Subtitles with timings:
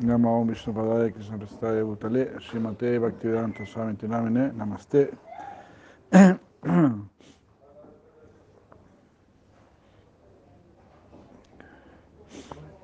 [0.00, 5.16] Namo Vishnu Padaya Krishna Prastaya Bhutale Srimate Bhaktivedanta Swami Tinamine Namaste.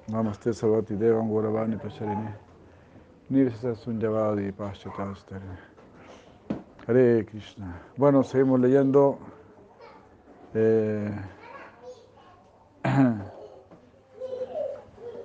[0.08, 2.32] Namaste Sarvati Devam Gauravani Pacharini
[3.30, 5.58] Nirsa Sunjavadi Paschatastarini
[6.86, 7.80] Hare Krishna.
[7.96, 9.18] Bueno, seguimos leyendo
[10.54, 11.10] eh,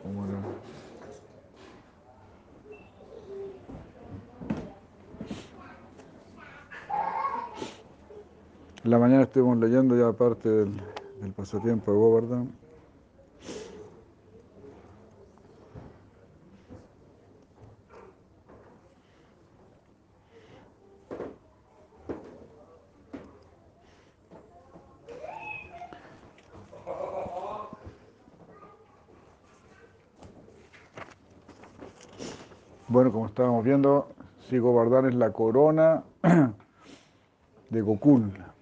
[0.04, 0.55] bueno,
[8.84, 10.72] En la mañana estuvimos leyendo ya parte del,
[11.36, 12.49] pasatiempo de Govardhan.
[32.88, 34.08] Bueno, como estábamos viendo,
[34.50, 36.06] sí, Govardhan es la corona
[37.69, 38.55] de Gokul.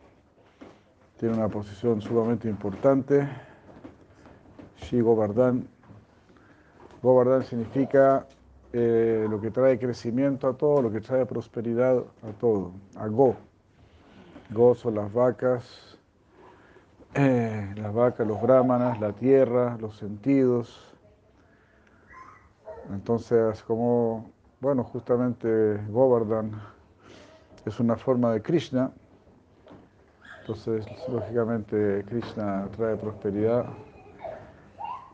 [1.24, 3.26] Tiene una posición sumamente importante.
[4.76, 5.66] Shri Govardhan.
[7.02, 8.28] Govardhan significa
[8.74, 12.74] eh, lo que trae crecimiento a todo, lo que trae prosperidad a todo.
[12.98, 13.38] A Go.
[14.50, 15.98] Go son las vacas,
[17.14, 20.94] eh, las vacas, los brahmanas, la tierra, los sentidos.
[22.92, 24.30] Entonces, como,
[24.60, 26.52] bueno, justamente Govardhan
[27.66, 28.92] es una forma de Krishna,
[30.46, 33.66] entonces, lógicamente, Krishna trae prosperidad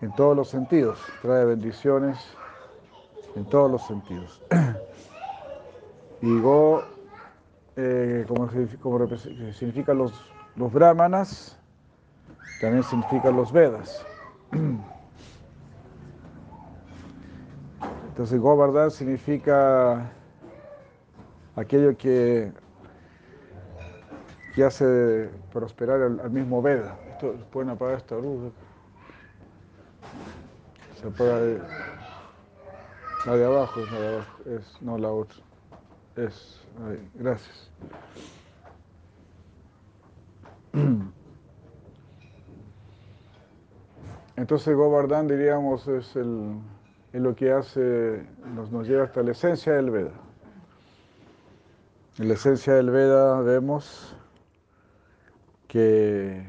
[0.02, 2.18] en todos los sentidos, trae bendiciones
[3.36, 4.42] en todos los sentidos.
[6.22, 6.84] Y Go,
[7.78, 8.50] eh, como,
[9.54, 10.12] significa los,
[10.58, 11.58] los brahmanas,
[12.60, 14.06] también significa los Vedas.
[18.10, 20.12] Entonces, Govardhan significa
[21.56, 22.52] aquello que
[24.56, 26.98] que hace prosperar al, mismo Veda.
[27.12, 28.52] Esto, pueden apagar esta luz.
[31.00, 31.62] Se apaga de,
[33.26, 35.38] la de abajo, es abajo, es, no la otra.
[36.16, 37.72] Es, ahí, gracias.
[44.36, 46.60] Entonces Govardhan, diríamos, es, el,
[47.12, 50.14] es lo que hace, nos, nos lleva hasta la esencia del Veda.
[52.18, 54.16] En la esencia del Veda vemos
[55.70, 56.44] que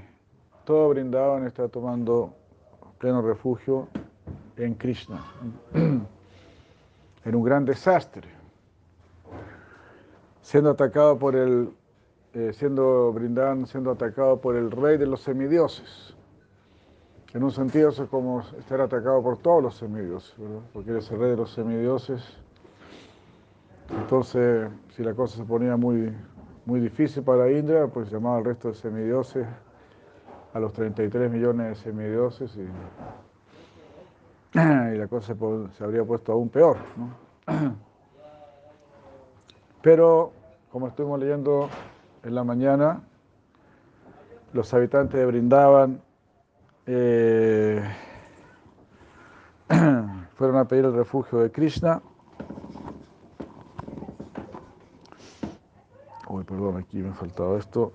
[0.65, 2.35] todo Brindavan está tomando
[2.99, 3.87] pleno refugio
[4.57, 5.23] en Krishna,
[5.75, 8.29] en un gran desastre,
[10.41, 11.71] siendo atacado por el,
[12.33, 16.15] eh, siendo Brindavan siendo atacado por el rey de los semidioses.
[17.35, 20.61] En un sentido eso es como estar atacado por todos los semidioses, ¿verdad?
[20.73, 22.25] porque eres el rey de los semidioses.
[23.91, 26.11] Entonces, si la cosa se ponía muy,
[26.67, 29.47] muy difícil para Indra, pues llamaba al resto de semidioses,
[30.53, 32.69] a los 33 millones de semidioses, y,
[34.59, 35.35] y la cosa
[35.77, 36.77] se, habría puesto aún peor.
[36.97, 37.15] ¿no?
[39.83, 40.33] Pero,
[40.71, 41.69] como estuvimos leyendo
[42.23, 43.01] en la mañana,
[44.53, 46.03] los habitantes de Brindaban
[46.87, 47.83] eh,
[50.35, 52.03] fueron a pedir el refugio de Krishna
[56.31, 57.93] Uy, perdón, aquí me ha faltado esto.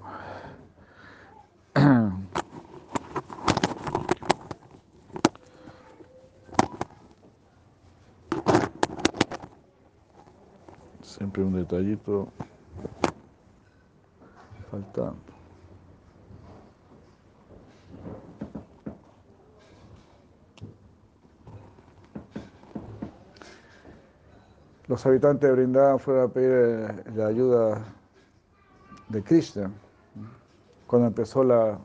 [11.02, 12.30] Siempre un detallito
[14.72, 15.18] faltando.
[24.88, 27.84] Los habitantes de Brindavan fueron a pedir la ayuda
[29.16, 29.72] de Krishna,
[30.88, 31.80] cuando empezó la,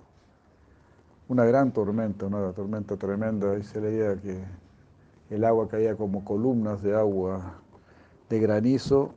[1.28, 4.42] una gran tormenta, una tormenta tremenda, y se leía que
[5.30, 7.54] el agua caía como columnas de agua
[8.28, 9.14] de granizo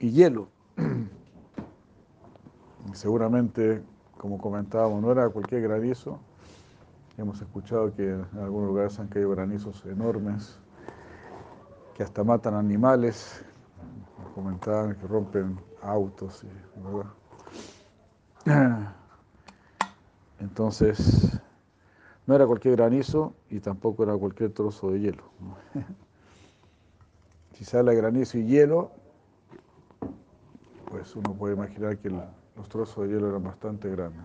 [0.00, 0.48] y hielo.
[2.94, 3.82] Seguramente,
[4.16, 6.18] como comentábamos, no era cualquier granizo.
[7.18, 10.58] Hemos escuchado que en algunos lugares han caído granizos enormes
[11.94, 13.44] que hasta matan animales.
[14.34, 16.46] Comentaban que rompen autos,
[16.76, 17.10] ¿verdad?
[20.40, 21.40] Entonces,
[22.26, 25.24] no era cualquier granizo y tampoco era cualquier trozo de hielo.
[27.54, 28.90] Si sale granizo y hielo,
[30.90, 34.20] pues uno puede imaginar que los trozos de hielo eran bastante grandes,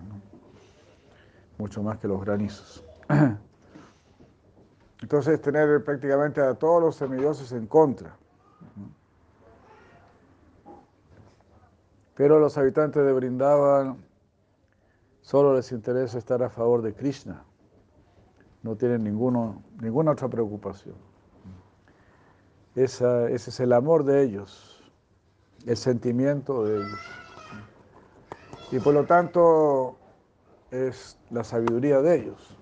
[1.58, 2.84] mucho más que los granizos.
[5.02, 8.16] Entonces tener prácticamente a todos los semidioses en contra.
[12.18, 14.04] Pero los habitantes de Brindavan
[15.22, 17.44] solo les interesa estar a favor de Krishna.
[18.64, 20.96] No tienen ninguna otra preocupación.
[22.74, 24.84] ese es el amor de ellos,
[25.68, 27.00] el sentimiento de ellos.
[28.72, 29.96] Y por lo tanto
[30.72, 32.58] es la sabiduría de ellos.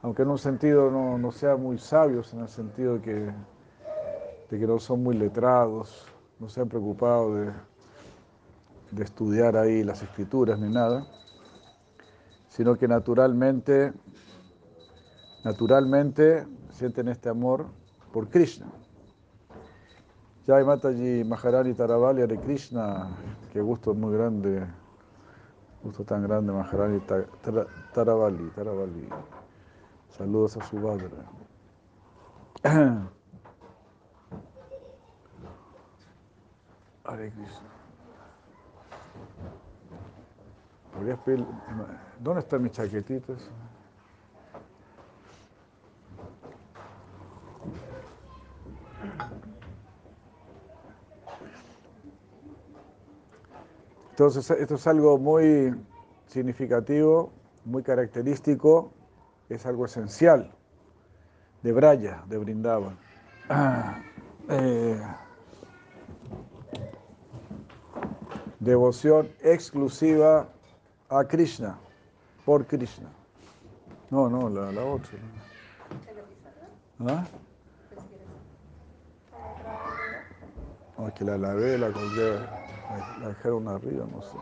[0.00, 3.34] Aunque en un sentido no, no sean muy sabios, en el sentido de que,
[4.50, 6.06] de que no son muy letrados,
[6.38, 7.52] no se han preocupado de,
[8.94, 11.06] de estudiar ahí las escrituras ni nada,
[12.48, 13.92] sino que naturalmente,
[15.44, 17.66] naturalmente sienten este amor
[18.12, 18.66] por Krishna.
[20.46, 23.16] Jai Mataji Maharani Taravali Hare Krishna,
[23.52, 24.64] qué gusto muy grande,
[25.82, 27.00] gusto tan grande Maharani
[27.92, 29.08] Taravali, Taravali.
[30.10, 31.10] Saludos a su padre.
[37.04, 37.73] Hare Krishna.
[42.20, 43.50] ¿Dónde están mis chaquetitas?
[54.10, 55.74] Entonces, esto es algo muy
[56.26, 57.32] significativo,
[57.64, 58.92] muy característico,
[59.48, 60.52] es algo esencial
[61.62, 62.96] de Braya, de Brindavan.
[64.46, 65.00] Eh,
[68.60, 70.46] devoción exclusiva
[71.18, 71.78] a Krishna,
[72.44, 73.08] por Krishna.
[74.10, 75.18] No, no, la, la otra.
[77.06, 77.24] ¿Ah?
[80.98, 82.38] No, es que la lavé, la colgué
[83.20, 84.36] la dejaron arriba, no sé.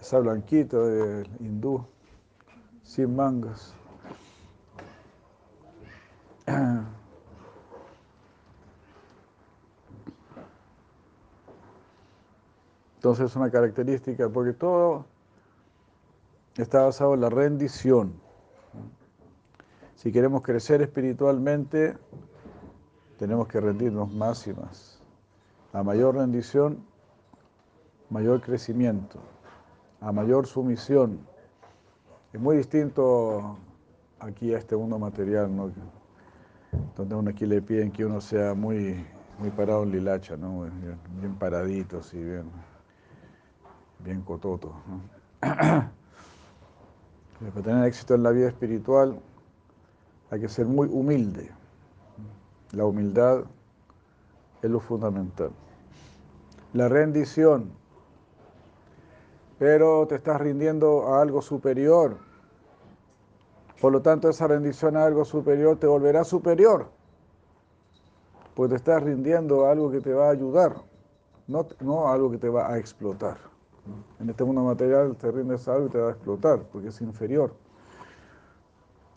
[0.00, 1.84] Esa blanquita de hindú,
[2.82, 3.74] sin mangas.
[12.96, 15.06] Entonces es una característica, porque todo
[16.56, 18.20] está basado en la rendición.
[19.94, 21.96] Si queremos crecer espiritualmente,
[23.18, 25.00] tenemos que rendirnos más y más.
[25.72, 26.84] A mayor rendición,
[28.10, 29.20] mayor crecimiento,
[30.00, 31.20] a mayor sumisión.
[32.32, 33.56] Es muy distinto
[34.18, 35.72] aquí a este mundo material,
[36.96, 39.06] donde uno aquí le piden que uno sea muy,
[39.38, 40.68] muy parado en lilacha, ¿no?
[41.20, 42.50] bien, paradito, así, bien,
[44.00, 44.74] bien cototo.
[47.50, 49.18] Para tener éxito en la vida espiritual
[50.30, 51.50] hay que ser muy humilde.
[52.72, 53.44] La humildad
[54.62, 55.50] es lo fundamental.
[56.72, 57.82] La rendición
[59.62, 62.16] pero te estás rindiendo a algo superior.
[63.80, 66.88] Por lo tanto, esa rendición a algo superior te volverá superior,
[68.56, 70.74] pues te estás rindiendo a algo que te va a ayudar,
[71.46, 73.51] no, no a algo que te va a explotar.
[74.20, 77.00] En este mundo material te rindes a algo y te va a explotar, porque es
[77.00, 77.54] inferior.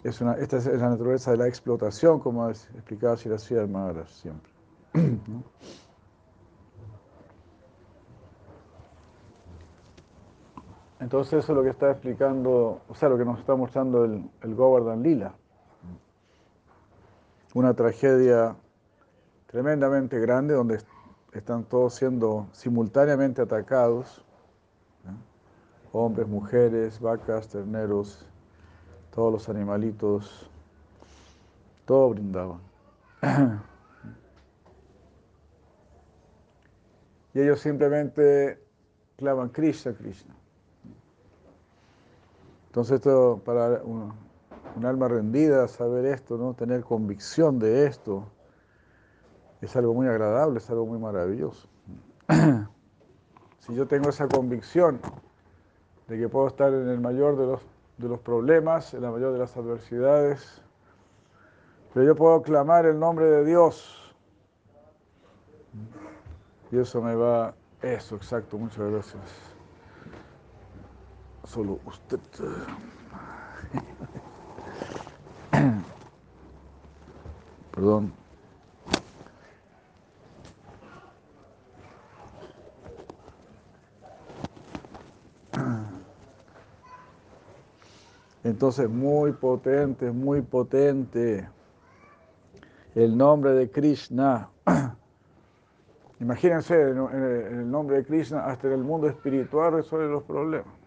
[0.03, 4.51] Es una, esta es la naturaleza de la explotación, como explicaba Shirashia Maharaj siempre.
[10.99, 14.27] Entonces eso es lo que está explicando, o sea, lo que nos está mostrando el,
[14.41, 15.35] el Govardhan Lila.
[17.53, 18.55] Una tragedia
[19.45, 20.79] tremendamente grande donde
[21.31, 24.24] están todos siendo simultáneamente atacados.
[25.97, 28.27] Hombres, mujeres, vacas, terneros,
[29.11, 30.51] todos los animalitos,
[31.85, 32.59] todo brindaban.
[37.33, 38.61] y ellos simplemente
[39.15, 40.35] claman Krishna, Krishna.
[42.67, 44.11] Entonces, esto para un,
[44.83, 46.55] alma rendida, saber esto, ¿no?
[46.55, 48.25] tener convicción de esto,
[49.61, 51.69] es algo muy agradable, es algo muy maravilloso.
[53.59, 54.99] si yo tengo esa convicción
[56.07, 57.61] de que puedo estar en el mayor de los,
[57.97, 60.61] de los problemas, en la mayor de las adversidades,
[61.93, 64.13] pero yo puedo clamar el nombre de Dios.
[66.71, 69.55] Y eso me va, eso, exacto, muchas gracias
[71.45, 72.19] solo usted.
[77.71, 78.24] Perdón.
[88.45, 91.49] Entonces, muy potente, muy potente.
[92.95, 94.49] El nombre de Krishna.
[96.21, 100.85] Imagínense, el nombre de Krishna hasta en el mundo espiritual resuelve los problemas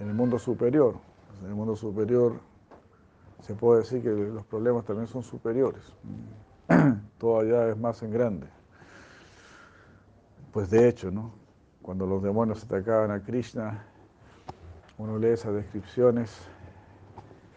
[0.00, 0.96] en el mundo superior.
[1.42, 2.40] En el mundo superior
[3.40, 5.82] se puede decir que los problemas también son superiores.
[7.18, 8.46] Todo allá es más en grande.
[10.52, 11.32] Pues de hecho, ¿no?
[11.82, 13.84] Cuando los demonios atacaban a Krishna,
[14.98, 16.30] uno lee esas descripciones,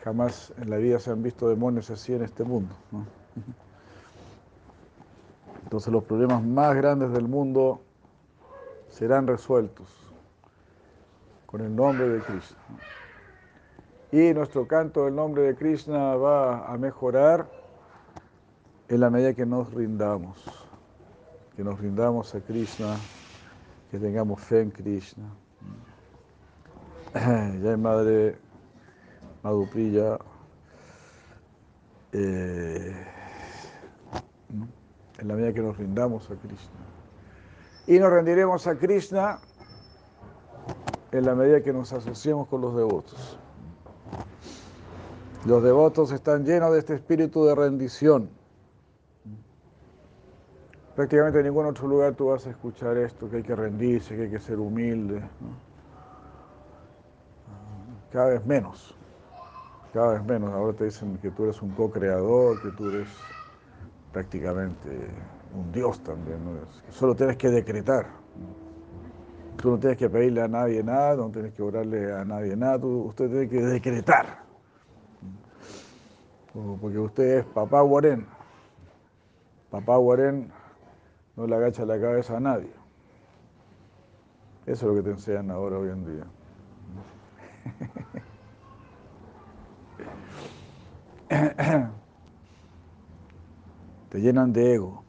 [0.03, 2.74] jamás en la vida se han visto demonios así en este mundo.
[5.63, 7.82] Entonces los problemas más grandes del mundo
[8.89, 9.88] serán resueltos
[11.46, 12.58] con el nombre de Krishna.
[14.12, 17.50] Y nuestro canto del nombre de Krishna va a mejorar
[18.88, 20.41] en la medida que nos rindamos,
[21.56, 22.96] que nos rindamos a Krishna,
[23.91, 25.25] que tengamos fe en Krishna.
[27.63, 28.38] Ya hay Madre
[29.43, 30.19] Madhupriya,
[32.12, 32.93] eh,
[35.17, 36.79] en la medida que nos rindamos a Krishna.
[37.88, 39.39] Y nos rendiremos a Krishna
[41.12, 43.39] en la medida que nos asociemos con los devotos.
[45.45, 48.29] Los devotos están llenos de este espíritu de rendición.
[50.95, 54.24] Prácticamente en ningún otro lugar tú vas a escuchar esto, que hay que rendirse, que
[54.24, 55.21] hay que ser humilde.
[58.12, 58.96] Cada vez menos,
[59.94, 60.54] cada vez menos.
[60.54, 63.10] Ahora te dicen que tú eres un co-creador, que tú eres
[64.14, 64.90] prácticamente
[65.54, 66.40] un Dios también.
[66.90, 68.08] Solo tienes que decretar.
[69.58, 72.78] Tú no tienes que pedirle a nadie nada, no tienes que orarle a nadie nada,
[72.78, 74.44] usted tiene que decretar.
[76.82, 78.26] Porque usted es papá Guarén.
[79.70, 80.52] Papá Guarén
[81.36, 82.72] no le agacha la cabeza a nadie.
[84.66, 86.24] Eso es lo que te enseñan ahora hoy en día.
[94.09, 95.03] Te llenan de ego.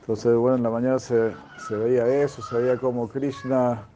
[0.00, 1.34] Entonces, bueno, en la mañana se,
[1.70, 3.88] veía eso, se veía como Krishna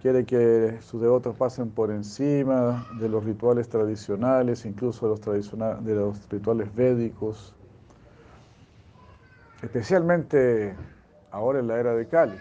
[0.00, 5.94] quiere que sus devotos pasen por encima de los rituales tradicionales, incluso los, tradicionales, de
[5.94, 7.52] los rituales védicos,
[9.62, 10.76] especialmente
[11.32, 12.36] ahora en la era de Kali.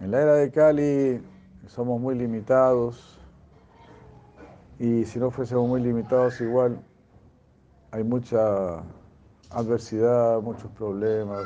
[0.00, 1.22] En la era de Kali
[1.66, 3.18] somos muy limitados
[4.78, 6.82] y si no fuésemos muy limitados igual
[7.92, 8.82] hay mucha
[9.50, 11.44] adversidad, muchos problemas,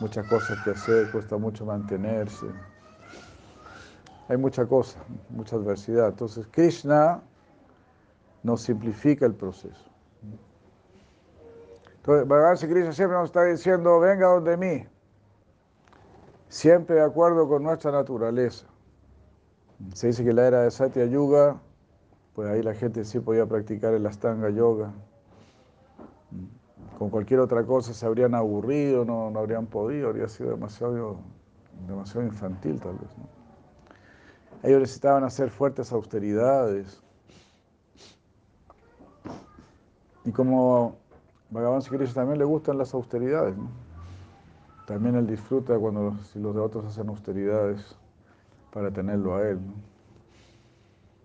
[0.00, 2.46] muchas cosas que hacer, cuesta mucho mantenerse.
[4.28, 4.98] Hay mucha cosa,
[5.30, 6.08] mucha adversidad.
[6.08, 7.22] Entonces Krishna
[8.42, 9.90] nos simplifica el proceso.
[11.96, 14.86] Entonces, Bhagavan Krishna siempre nos está diciendo, venga donde mí,
[16.54, 18.64] siempre de acuerdo con nuestra naturaleza.
[19.92, 21.60] Se dice que la era de Satya Yuga,
[22.32, 24.92] pues ahí la gente sí podía practicar el Astanga Yoga
[26.96, 31.16] con cualquier otra cosa se habrían aburrido, no, no habrían podido, habría sido demasiado,
[31.88, 33.10] demasiado infantil tal vez.
[34.62, 37.02] Ellos necesitaban hacer fuertes austeridades.
[40.24, 40.98] Y como
[41.50, 43.56] Bhagavan Krishna también le gustan las austeridades,
[44.86, 47.96] también él disfruta cuando si los devotos hacen austeridades
[48.72, 49.58] para tenerlo a él.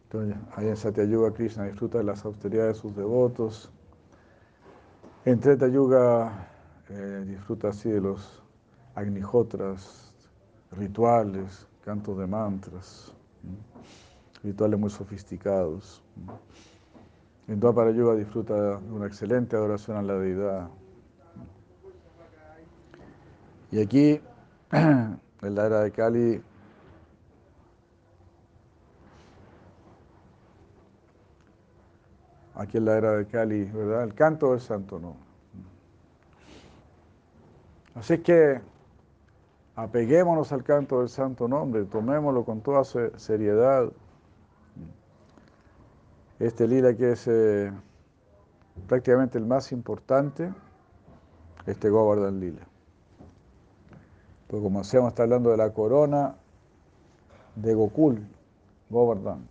[0.03, 3.71] Entonces, ahí en Satyayuga Krishna disfruta de las austeridades de sus devotos
[5.25, 6.47] en Treta Yuga
[6.89, 8.41] eh, disfruta así de los
[8.95, 10.13] agnihotras,
[10.71, 13.13] rituales, cantos de mantras,
[14.41, 16.01] rituales muy sofisticados.
[17.49, 20.69] En Dwapara Yuga disfruta de una excelente adoración a la deidad.
[23.71, 24.21] Y aquí,
[24.71, 26.41] en la era de Kali,
[32.55, 34.03] aquí en la era de Cali, ¿verdad?
[34.03, 35.15] El canto del santo no.
[37.95, 38.61] Así que
[39.75, 43.91] apeguémonos al canto del santo nombre, tomémoslo con toda seriedad.
[46.39, 47.71] Este lila que es eh,
[48.87, 50.53] prácticamente el más importante,
[51.65, 52.68] este Govardhan Lila.
[54.49, 56.35] Pues como hacíamos, está hablando de la corona
[57.55, 58.27] de Gokul,
[58.89, 59.47] Govardhan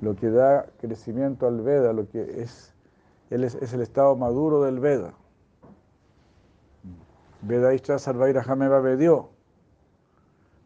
[0.00, 2.72] lo que da crecimiento al Veda, lo que es,
[3.30, 5.12] es, es el estado maduro del Veda.
[7.42, 9.28] Veda Isha Sarvaira Jameva Vedio.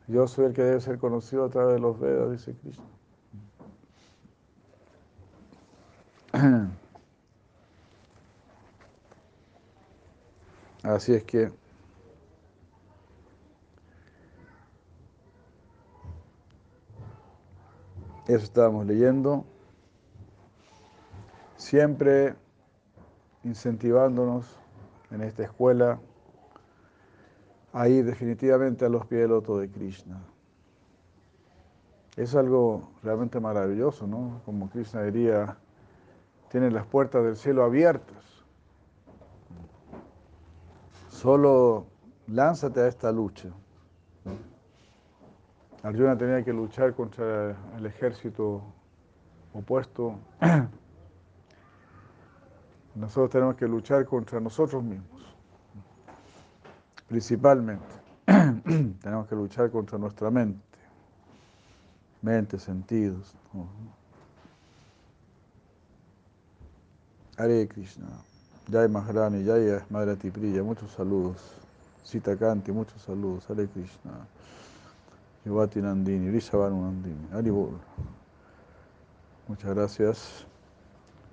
[0.06, 2.84] Yo soy el que debe ser conocido a través de los Vedas, dice Krishna.
[10.82, 11.50] Así es que
[18.26, 19.44] Eso estábamos leyendo.
[21.56, 22.34] Siempre
[23.42, 24.58] incentivándonos
[25.10, 26.00] en esta escuela
[27.74, 30.22] a ir definitivamente a los pies del loto de Krishna.
[32.16, 34.40] Es algo realmente maravilloso, ¿no?
[34.46, 35.58] Como Krishna diría,
[36.48, 38.24] tiene las puertas del cielo abiertas.
[41.10, 41.86] Solo
[42.28, 43.50] lánzate a esta lucha.
[45.84, 48.62] Arjuna tenía que luchar contra el ejército
[49.52, 50.18] opuesto.
[52.94, 55.22] Nosotros tenemos que luchar contra nosotros mismos,
[57.06, 57.84] principalmente.
[58.24, 60.78] tenemos que luchar contra nuestra mente,
[62.22, 63.34] mente, sentidos.
[67.36, 68.06] Hare Krishna,
[68.70, 71.36] Jai Maharani, Jai Madre Tipriya, muchos saludos.
[72.04, 73.50] Sita Kanti, muchos saludos.
[73.50, 74.26] Hare Krishna.
[75.46, 77.28] Yuvati Nandini, Rishabhanu Nandini.
[77.32, 77.78] Haribol.
[79.46, 80.46] Muchas gracias.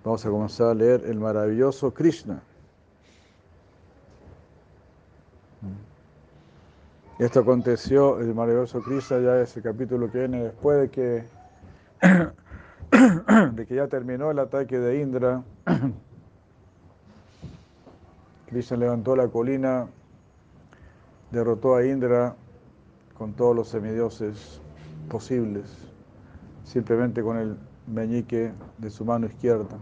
[0.03, 2.41] Vamos a comenzar a leer el maravilloso Krishna.
[7.20, 11.24] Esto aconteció, el maravilloso Krishna, ya es el capítulo que viene después de que,
[13.53, 15.44] de que ya terminó el ataque de Indra.
[18.50, 19.88] Krishna levantó la colina,
[21.32, 22.36] derrotó a Indra
[23.21, 24.59] con todos los semidioses
[25.07, 25.69] posibles,
[26.63, 29.77] simplemente con el meñique de su mano izquierda,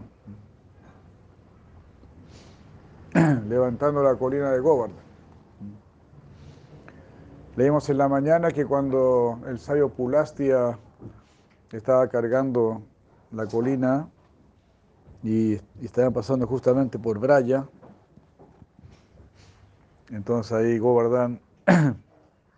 [3.48, 4.94] levantando la colina de Govardhan.
[7.56, 10.78] Leímos en la mañana que cuando el sabio Pulastia
[11.72, 12.82] estaba cargando
[13.32, 14.06] la colina
[15.22, 17.66] y, estaban pasando justamente por Braya,
[20.10, 21.40] entonces ahí Govardhan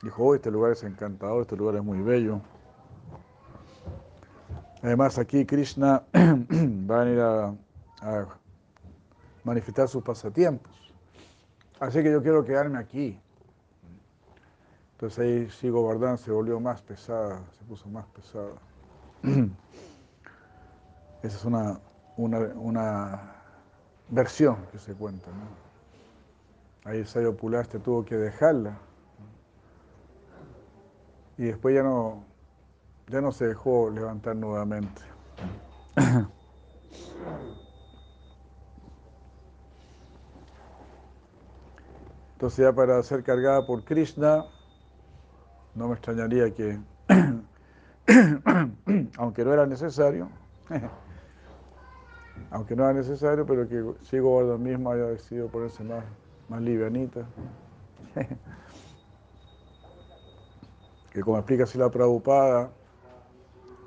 [0.02, 2.40] Dijo, oh, este lugar es encantador, este lugar es muy bello.
[4.82, 7.54] Además aquí Krishna va a venir a,
[9.44, 10.72] manifestar sus pasatiempos.
[11.78, 13.20] Así que yo quiero quedarme aquí.
[14.94, 18.54] Entonces ahí Sigo Bardán se volvió más pesada, se puso más pesada.
[21.22, 21.80] Esa es una,
[22.16, 23.34] una,
[24.08, 25.28] versión que se cuenta.
[26.84, 28.76] Ahí Sayo Pulaste tuvo que dejarla
[31.42, 32.24] y después ya no,
[33.08, 35.02] ya no se dejó levantar nuevamente.
[42.34, 44.44] Entonces ya para ser cargada por Krishna,
[45.74, 46.78] no me extrañaría que,
[49.18, 50.28] aunque no era necesario,
[52.52, 56.04] aunque no era necesario, pero que Sigo ahora mismo haya decidido ponerse más,
[56.48, 57.26] más livianita.
[61.12, 62.70] que como explica la Prabhupada,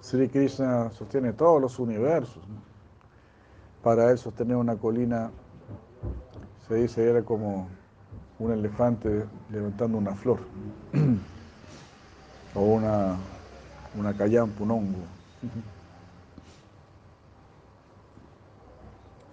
[0.02, 2.44] Sri Krishna sostiene todos los universos.
[3.82, 5.32] Para él sostener una colina,
[6.68, 7.68] se dice, era como
[8.38, 10.38] un elefante levantando una flor,
[12.54, 13.16] o una,
[13.98, 14.96] una callampa, un.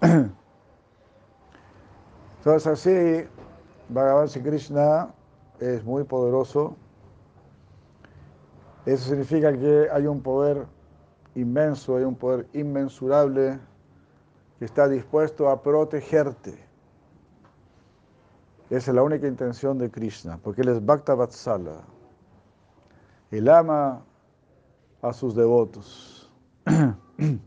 [2.39, 3.27] Entonces así,
[3.91, 5.09] Bhagavan Sri Krishna
[5.61, 6.75] es muy poderoso
[8.85, 10.67] eso significa que hay un poder
[11.35, 13.59] inmenso, hay un poder inmensurable
[14.59, 16.59] que está dispuesto a protegerte.
[18.71, 21.85] Esa es la única intención de Krishna, porque él es Bhakta Vatsala.
[23.31, 24.03] Él ama
[25.01, 26.33] a sus devotos.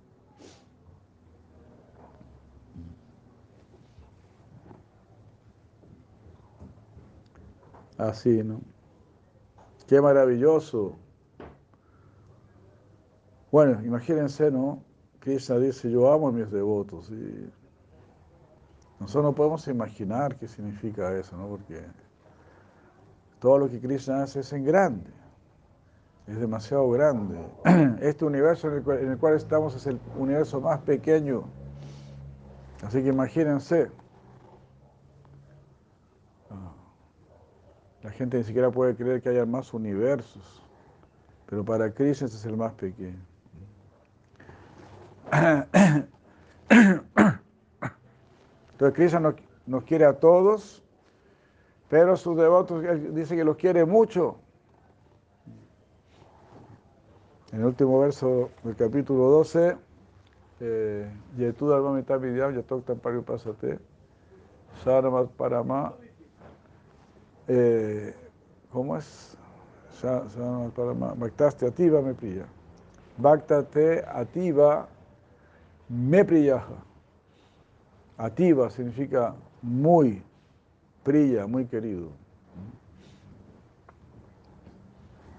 [7.97, 8.61] Así, ¿no?
[9.87, 10.97] Qué maravilloso
[13.55, 14.83] bueno, imagínense, ¿no?
[15.21, 17.09] Krishna dice, yo amo a mis devotos.
[17.09, 17.49] Y
[18.99, 21.47] nosotros no podemos imaginar qué significa eso, ¿no?
[21.47, 21.81] Porque
[23.39, 25.09] todo lo que Krishna hace es en grande,
[26.27, 27.39] es demasiado grande.
[28.01, 31.45] Este universo en el, cual, estamos es el universo más pequeño.
[32.83, 33.89] Así que imagínense.
[36.51, 36.73] Ah,
[38.03, 40.61] la gente ni siquiera puede creer que haya más universos,
[41.45, 43.34] pero para Krishna ese es el más pequeño.
[48.71, 49.19] Entonces Cristo
[49.65, 50.83] nos, quiere a todos,
[51.89, 52.83] pero sus devotos
[53.13, 54.37] dice que los quiere mucho.
[57.51, 59.77] En el último verso del capítulo 12,
[60.59, 63.79] eh, Yetud Almamita Vidyam, Yatok Tampario Pasate,
[64.83, 65.93] Saramat Parama,
[67.47, 68.13] eh,
[68.71, 69.37] ¿cómo es?
[70.01, 72.45] Saramat Parama, Bhaktaste Ativa me priya.
[73.17, 74.89] Bhaktate Ativa
[75.89, 76.73] me priyaja.
[78.17, 80.23] Ativa significa muy,
[81.03, 82.09] priya, muy querido.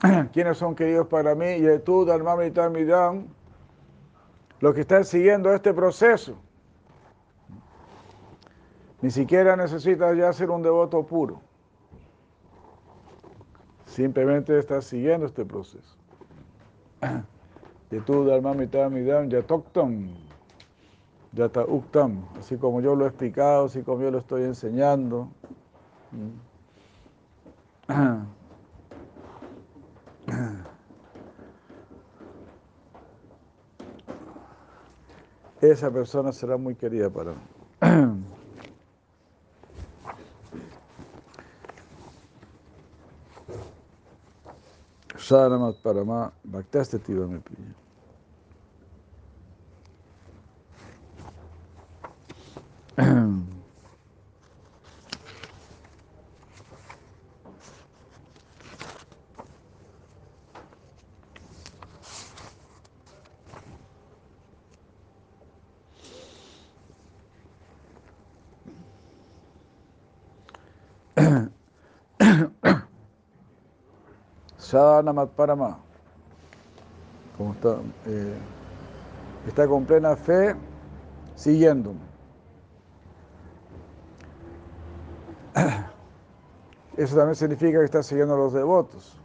[0.33, 1.47] ¿Quiénes son queridos para mí?
[1.47, 2.07] Y tú,
[2.73, 3.27] Midam,
[4.61, 6.37] los que están siguiendo este proceso.
[9.01, 11.41] Ni siquiera necesitas ya ser un devoto puro.
[13.87, 15.97] Simplemente estás siguiendo este proceso.
[17.89, 19.43] Y tú, Midam, ya
[21.37, 25.29] Toktam, ya Uktam, así como yo lo he explicado, así como yo lo estoy enseñando.
[35.61, 37.39] Esa persona será muy querida para mí.
[45.19, 47.86] Sharamat Parama Bhaktaste me Priya.
[74.57, 75.79] Sadhana Parama.
[77.37, 78.39] Como está, eh,
[79.47, 80.57] está con plena fe
[81.35, 82.16] siguiéndome.
[86.97, 89.21] Eso también significa que está siguiendo a los devotos.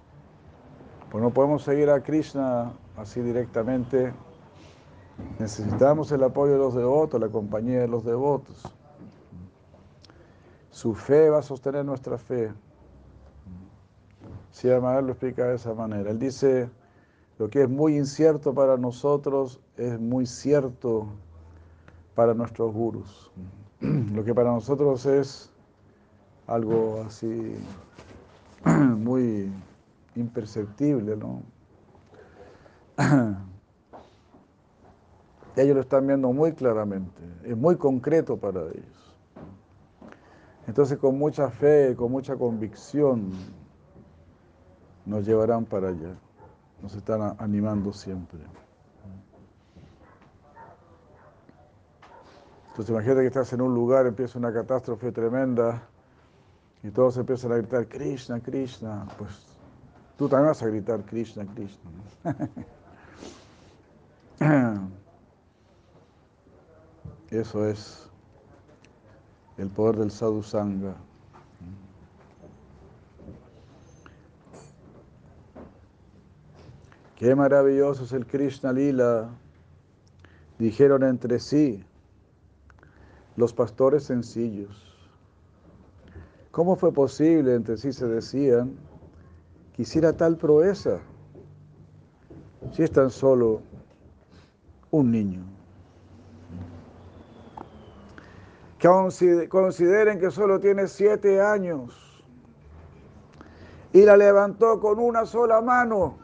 [1.10, 4.13] Pues no podemos seguir a Krishna así directamente.
[5.39, 8.62] Necesitamos el apoyo de los devotos, la compañía de los devotos.
[10.69, 12.51] Su fe va a sostener nuestra fe.
[14.51, 16.12] Si Amador lo explica de esa manera.
[16.12, 16.69] Él dice,
[17.39, 21.07] lo que es muy incierto para nosotros es muy cierto
[22.15, 23.31] para nuestros gurus.
[23.79, 25.50] Lo que para nosotros es
[26.51, 27.55] algo así
[28.65, 29.51] muy
[30.15, 31.43] imperceptible, ¿no?
[35.55, 39.15] Ellos lo están viendo muy claramente, es muy concreto para ellos.
[40.67, 43.31] Entonces con mucha fe, con mucha convicción,
[45.05, 46.15] nos llevarán para allá.
[46.81, 48.39] Nos están animando siempre.
[52.69, 55.90] Entonces imagínate que estás en un lugar, empieza una catástrofe tremenda
[56.83, 59.07] y todos empiezan a gritar Krishna, Krishna.
[59.17, 59.45] Pues
[60.17, 61.91] tú también vas a gritar Krishna, Krishna.
[67.29, 68.09] Eso es
[69.57, 70.95] el poder del sadhu sangha.
[77.15, 79.29] Qué maravilloso es el Krishna Lila,
[80.57, 81.85] dijeron entre sí
[83.35, 84.90] los pastores sencillos.
[86.51, 88.75] ¿Cómo fue posible, entre sí se decían,
[89.73, 90.99] que hiciera tal proeza
[92.73, 93.61] si es tan solo
[94.91, 95.43] un niño?
[98.77, 102.23] Que consideren que solo tiene siete años
[103.93, 106.17] y la levantó con una sola mano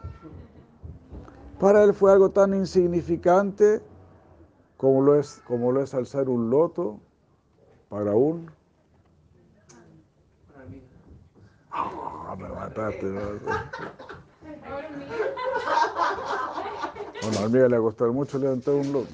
[1.58, 3.80] para él fue algo tan insignificante
[4.76, 7.00] como lo es, como lo es alzar un loto
[7.88, 8.57] para un...
[12.36, 13.06] Me mataste.
[17.20, 19.08] Bueno, a mí le va a costar mucho levantar un loto.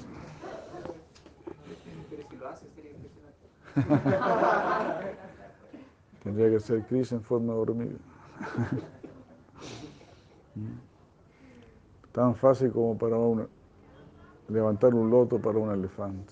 [6.23, 7.95] Tendría que ser Cris en forma de hormiga.
[12.13, 13.17] Tan fácil como para
[14.47, 16.31] levantar un loto para un elefante.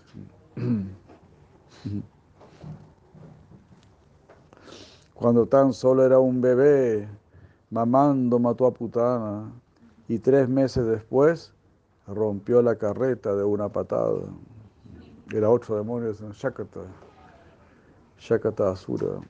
[5.24, 7.08] Cuando tan solo era un bebé,
[7.70, 9.54] mamando mató a Putana
[10.10, 11.54] y tres meses después
[12.06, 14.20] rompió la carreta de una patada.
[15.34, 16.82] Era otro demonio en Shakata,
[18.20, 19.22] Shakata Asura.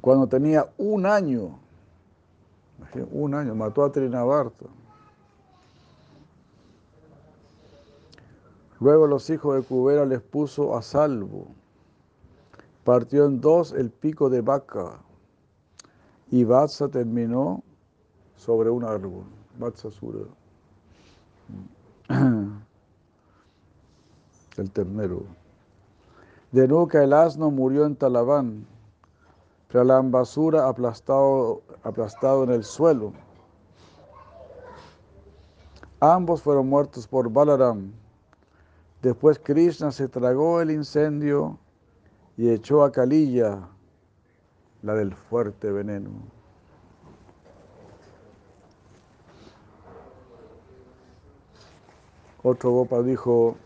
[0.00, 1.60] Cuando tenía un año,
[3.12, 4.66] un año, mató a Trinabarta.
[8.80, 11.46] Luego los hijos de Cubera les puso a salvo.
[12.86, 15.00] Partió en dos el pico de vaca
[16.30, 17.64] y Vatsa terminó
[18.36, 19.24] sobre un árbol.
[19.58, 20.20] Vatsa Sura.
[24.56, 25.24] El ternero.
[26.52, 28.64] De nuca el asno murió en Talabán
[29.72, 33.12] la basura aplastado, aplastado en el suelo.
[35.98, 37.90] Ambos fueron muertos por Balaram.
[39.02, 41.58] Después Krishna se tragó el incendio
[42.36, 43.68] y echó a Calilla
[44.82, 46.10] la del fuerte veneno.
[52.42, 53.56] Otro Gopa dijo,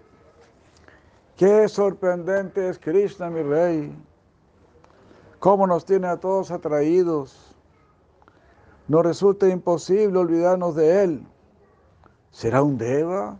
[1.36, 3.92] qué sorprendente es Krishna, mi rey,
[5.38, 7.54] cómo nos tiene a todos atraídos.
[8.88, 11.26] Nos resulta imposible olvidarnos de él.
[12.30, 13.36] ¿Será un Deva,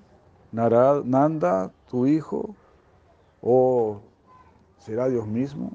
[0.52, 2.54] Nanda, tu hijo?
[3.40, 4.02] ¿O
[4.80, 5.72] será Dios mismo?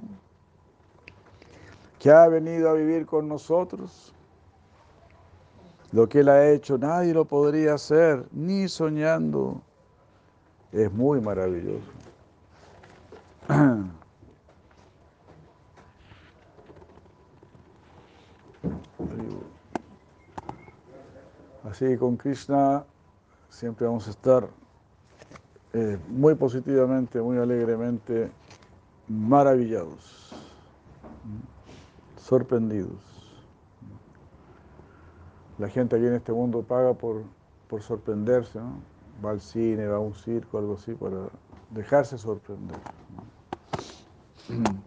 [2.00, 4.13] Que ha venido a vivir con nosotros.
[5.91, 9.62] Lo que él ha hecho nadie lo podría hacer, ni soñando.
[10.72, 11.86] Es muy maravilloso.
[21.63, 22.86] Así que con Krishna
[23.50, 24.48] siempre vamos a estar
[25.74, 28.32] eh, muy positivamente, muy alegremente
[29.08, 30.34] maravillados,
[32.18, 33.02] sorprendidos.
[35.58, 37.24] La gente aquí en este mundo paga por,
[37.70, 38.96] por sorprenderse, ¿no?
[39.24, 41.30] va al cine, va a un circo, algo así, para
[41.70, 42.78] dejarse sorprender.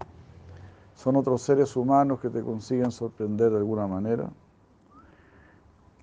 [0.94, 4.28] Son otros seres humanos que te consiguen sorprender de alguna manera.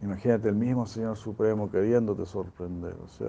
[0.01, 2.95] Imagínate el mismo Señor Supremo queriéndote sorprender.
[3.03, 3.27] O sea,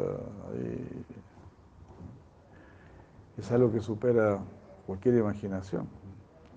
[3.37, 4.38] es algo que supera
[4.87, 5.88] cualquier imaginación.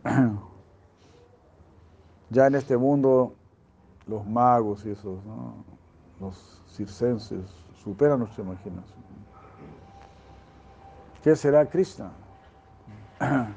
[2.32, 3.34] Ya en este mundo
[4.06, 5.18] los magos y esos,
[6.20, 7.42] los circenses,
[7.84, 9.00] superan nuestra imaginación.
[11.24, 12.12] ¿Qué será Krishna?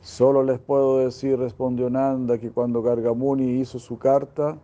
[0.00, 4.56] Solo les puedo decir, respondió Nanda, que cuando Gargamuni hizo su carta,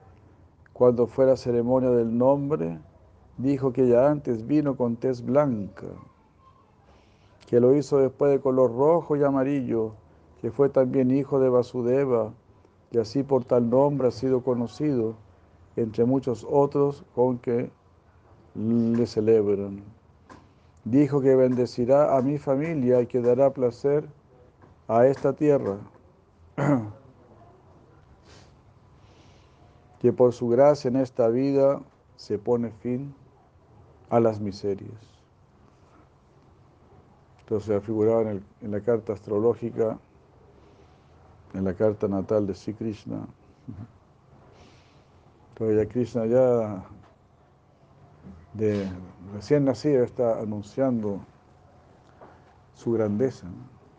[0.73, 2.79] cuando fue la ceremonia del nombre,
[3.39, 5.87] dijo que ya antes vino con tez blanca
[7.53, 9.93] que lo hizo después de color rojo y amarillo,
[10.41, 12.33] que fue también hijo de Vasudeva,
[12.91, 15.17] y así por tal nombre ha sido conocido,
[15.77, 17.71] entre muchos otros con que
[18.55, 19.83] le celebran.
[20.87, 24.09] Dijo que bendecirá a mi familia y que dará placer
[24.89, 25.77] a esta tierra,
[30.01, 31.83] que por su gracia en esta vida
[32.17, 33.15] se pone fin
[34.13, 34.93] a las miserias.
[37.41, 39.99] Entonces figuraba en, en, la carta astrológica,
[41.55, 43.27] en la carta natal de Sri Krishna.
[45.49, 46.85] Entonces ya Krishna ya
[48.53, 48.87] de
[49.33, 51.21] recién nacido está anunciando
[52.75, 53.47] su grandeza.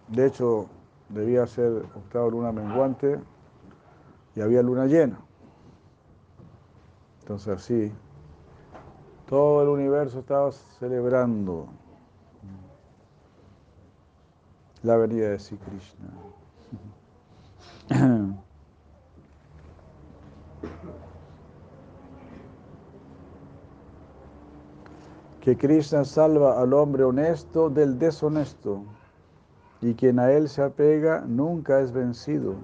[0.09, 0.67] De hecho,
[1.09, 3.19] debía ser octava luna menguante
[4.35, 5.19] y había luna llena.
[7.21, 7.91] Entonces así,
[9.27, 11.67] todo el universo estaba celebrando
[14.83, 16.09] la venida de Sri Krishna.
[25.41, 28.83] que Krishna salva al hombre honesto del deshonesto
[29.81, 32.55] y quien a él se apega nunca es vencido.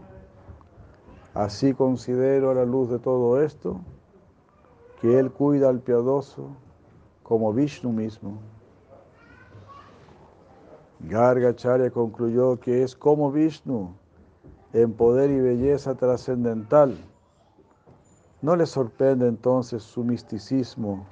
[1.34, 3.82] Así considero a la luz de todo esto
[5.01, 6.49] que él cuida al piadoso
[7.23, 8.39] como Vishnu mismo.
[10.99, 13.93] Gargacharya concluyó que es como Vishnu
[14.73, 16.97] en poder y belleza trascendental.
[18.41, 21.05] No le sorprende entonces su misticismo.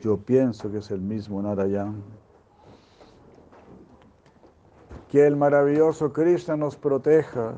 [0.00, 2.02] Yo pienso que es el mismo Narayan.
[5.08, 7.54] Que el maravilloso Krishna nos proteja.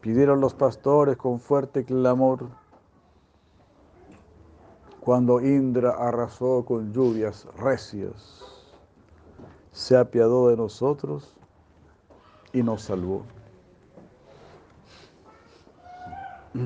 [0.00, 2.48] Pidieron los pastores con fuerte clamor
[5.06, 8.42] cuando Indra arrasó con lluvias recias
[9.70, 11.32] se apiadó de nosotros
[12.52, 13.22] y nos salvó.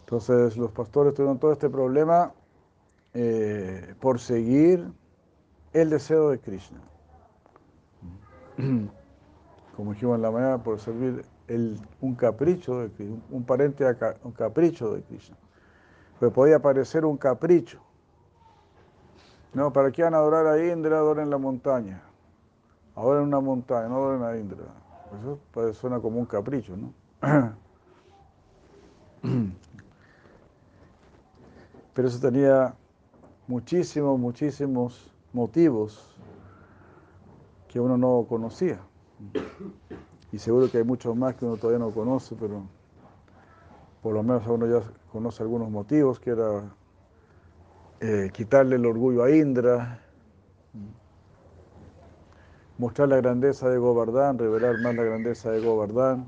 [0.00, 2.32] Entonces los pastores tuvieron todo este problema
[3.12, 4.90] eh, por seguir
[5.74, 6.80] el deseo de Krishna.
[9.76, 11.22] Como dijimos en la mañana, por servir
[12.00, 13.84] un capricho de Krishna, un parente,
[14.24, 15.36] un capricho de Krishna.
[16.20, 17.80] Pues podía parecer un capricho,
[19.52, 20.98] no, ¿para qué van a adorar a Indra?
[20.98, 22.00] Adoren la montaña.
[22.94, 24.62] Adoren una montaña, no adoren a Indra.
[25.18, 26.94] Eso pues, suena como un capricho, ¿no?
[31.94, 32.76] Pero eso tenía
[33.48, 36.16] muchísimos, muchísimos motivos
[37.68, 38.78] que uno no conocía.
[40.30, 42.62] Y seguro que hay muchos más que uno todavía no conoce, pero
[44.00, 44.80] por lo menos uno ya
[45.12, 46.62] conoce algunos motivos, que era
[48.00, 50.00] eh, quitarle el orgullo a Indra,
[52.78, 56.26] mostrar la grandeza de Govardhan, revelar más la grandeza de Govardhan,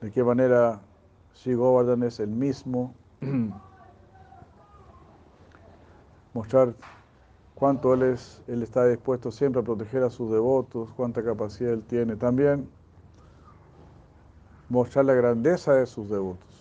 [0.00, 0.80] de qué manera
[1.34, 2.94] Sri Govardhan es el mismo,
[6.32, 6.74] mostrar
[7.54, 11.82] cuánto él, es, él está dispuesto siempre a proteger a sus devotos, cuánta capacidad él
[11.82, 12.16] tiene.
[12.16, 12.66] También
[14.70, 16.59] mostrar la grandeza de sus devotos.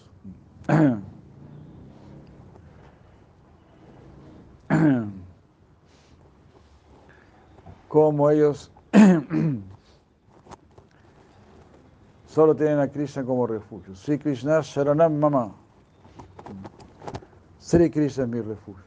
[7.87, 8.71] Como ellos
[12.27, 13.95] solo tienen a Krishna como refugio.
[13.95, 15.51] Sri Krishna Sharanam Mama.
[17.59, 18.83] Sri Krishna es mi refugio.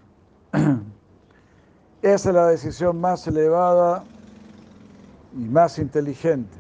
[2.03, 4.05] Esa es la decisión más elevada
[5.37, 6.57] y más inteligente.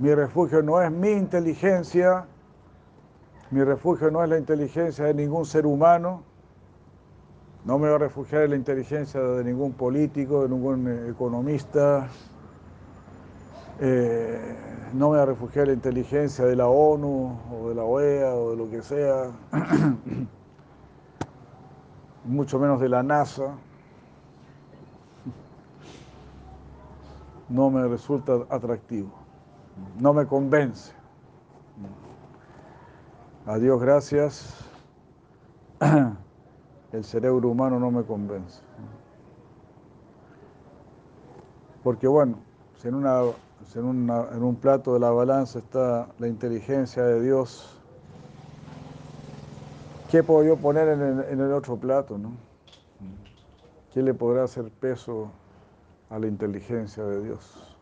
[0.00, 2.26] Mi refugio no es mi inteligencia,
[3.52, 6.22] mi refugio no es la inteligencia de ningún ser humano,
[7.66, 12.08] no me voy a refugiar en la inteligencia de ningún político, de ningún eh, economista,
[13.78, 14.56] eh,
[14.94, 18.34] no me voy a refugiar en la inteligencia de la ONU o de la OEA
[18.34, 19.30] o de lo que sea,
[22.24, 23.54] mucho menos de la NASA.
[27.50, 29.10] No me resulta atractivo,
[30.00, 31.01] no me convence.
[33.44, 34.54] A Dios gracias,
[36.92, 38.60] el cerebro humano no me convence.
[41.82, 42.38] Porque bueno,
[42.80, 47.76] si en, un plato de la balanza está la inteligencia de Dios,
[50.08, 52.18] ¿qué puedo yo poner en el, otro plato?
[52.18, 52.30] ¿no?
[53.92, 55.32] ¿Qué le podrá hacer peso
[56.10, 57.76] a la inteligencia de Dios?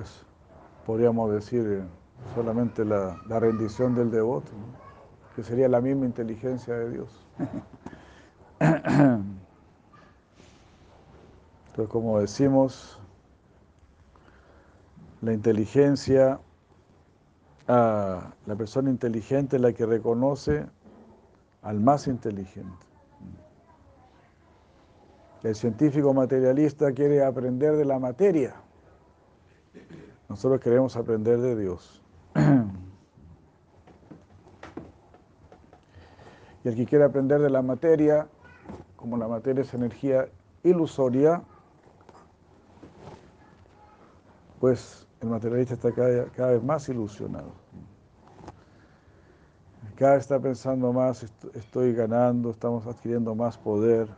[0.00, 0.24] Pues
[0.86, 1.82] podríamos decir eh,
[2.34, 4.50] solamente la, rendición del devoto,
[5.36, 7.26] que sería la misma inteligencia de Dios.
[11.68, 12.98] Entonces, como decimos,
[15.20, 16.40] la inteligencia,
[17.66, 20.64] la persona inteligente es la que reconoce
[21.60, 22.86] al más inteligente.
[25.42, 28.54] El científico materialista quiere aprender de la materia
[30.28, 32.02] nosotros queremos aprender de Dios.
[36.62, 38.28] Y el que quiere aprender de la materia,
[38.96, 40.28] como la materia es energía
[40.62, 41.42] ilusoria,
[44.60, 47.52] pues el materialista está cada, vez más ilusionado.
[49.96, 54.08] Cada vez está pensando más, estoy ganando, estamos adquiriendo más poder.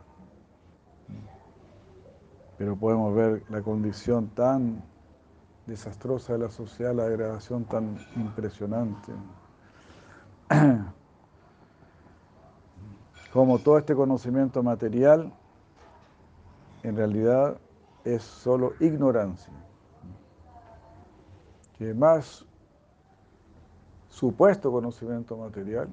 [2.57, 4.83] Pero podemos ver la condición tan
[5.65, 9.11] desastrosa de la sociedad, la degradación tan impresionante.
[13.31, 15.33] Como todo este conocimiento material,
[16.83, 17.57] en realidad
[18.03, 19.53] es solo ignorancia.
[21.77, 22.45] Que más
[24.09, 25.89] supuesto conocimiento material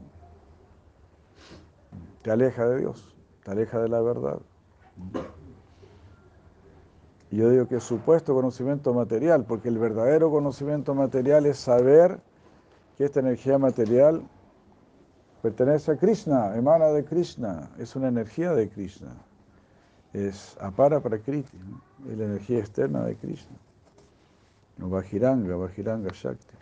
[2.23, 4.41] te aleja de Dios, te aleja de la verdad.
[7.31, 12.19] Yo digo que es supuesto conocimiento material, porque el verdadero conocimiento material es saber
[12.99, 14.23] que esta energía material
[15.41, 19.15] pertenece a Krishna, emana de Krishna, es una energía de Krishna.
[20.13, 21.57] Es apara prakriti,
[22.11, 23.57] es la energía externa de Krishna.
[24.77, 26.57] No Vajiranga, Vajiranga Shakti.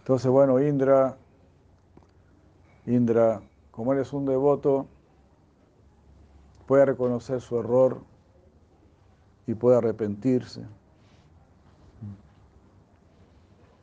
[0.00, 1.16] Entonces, bueno, Indra,
[2.84, 3.40] Indra
[3.72, 4.86] como él es un devoto,
[6.66, 8.00] puede reconocer su error
[9.46, 10.64] y puede arrepentirse.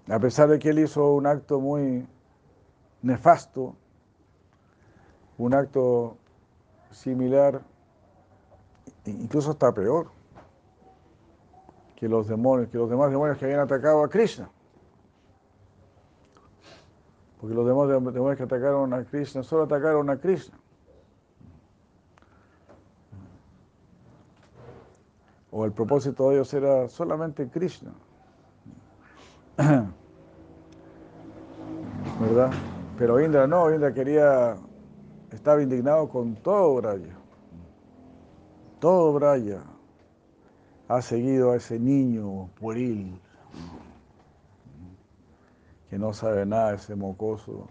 [0.09, 2.07] A pesar de que él hizo un acto muy
[3.01, 3.75] nefasto,
[5.37, 6.17] un acto
[6.91, 7.61] similar,
[9.05, 10.07] incluso hasta peor,
[11.95, 14.49] que los demonios, que los demás demonios que habían atacado a Krishna.
[17.39, 20.57] Porque los demás demonios que atacaron a Krishna solo atacaron a Krishna.
[25.51, 27.91] O el propósito de ellos era solamente Krishna.
[32.19, 32.51] ¿Verdad?
[32.97, 34.57] Pero Indra no, Indra quería,
[35.31, 37.15] estaba indignado con todo Braya.
[38.79, 39.63] Todo Braya
[40.89, 43.21] ha seguido a ese niño pueril
[45.89, 47.67] que no sabe nada, ese mocoso,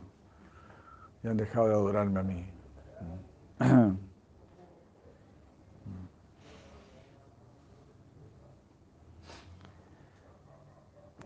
[1.22, 2.50] y han dejado de adorarme a mí.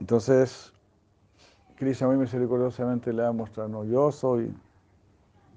[0.00, 0.72] Entonces,
[1.76, 4.52] Krishna muy misericordiosamente le ha mostrado, no, yo soy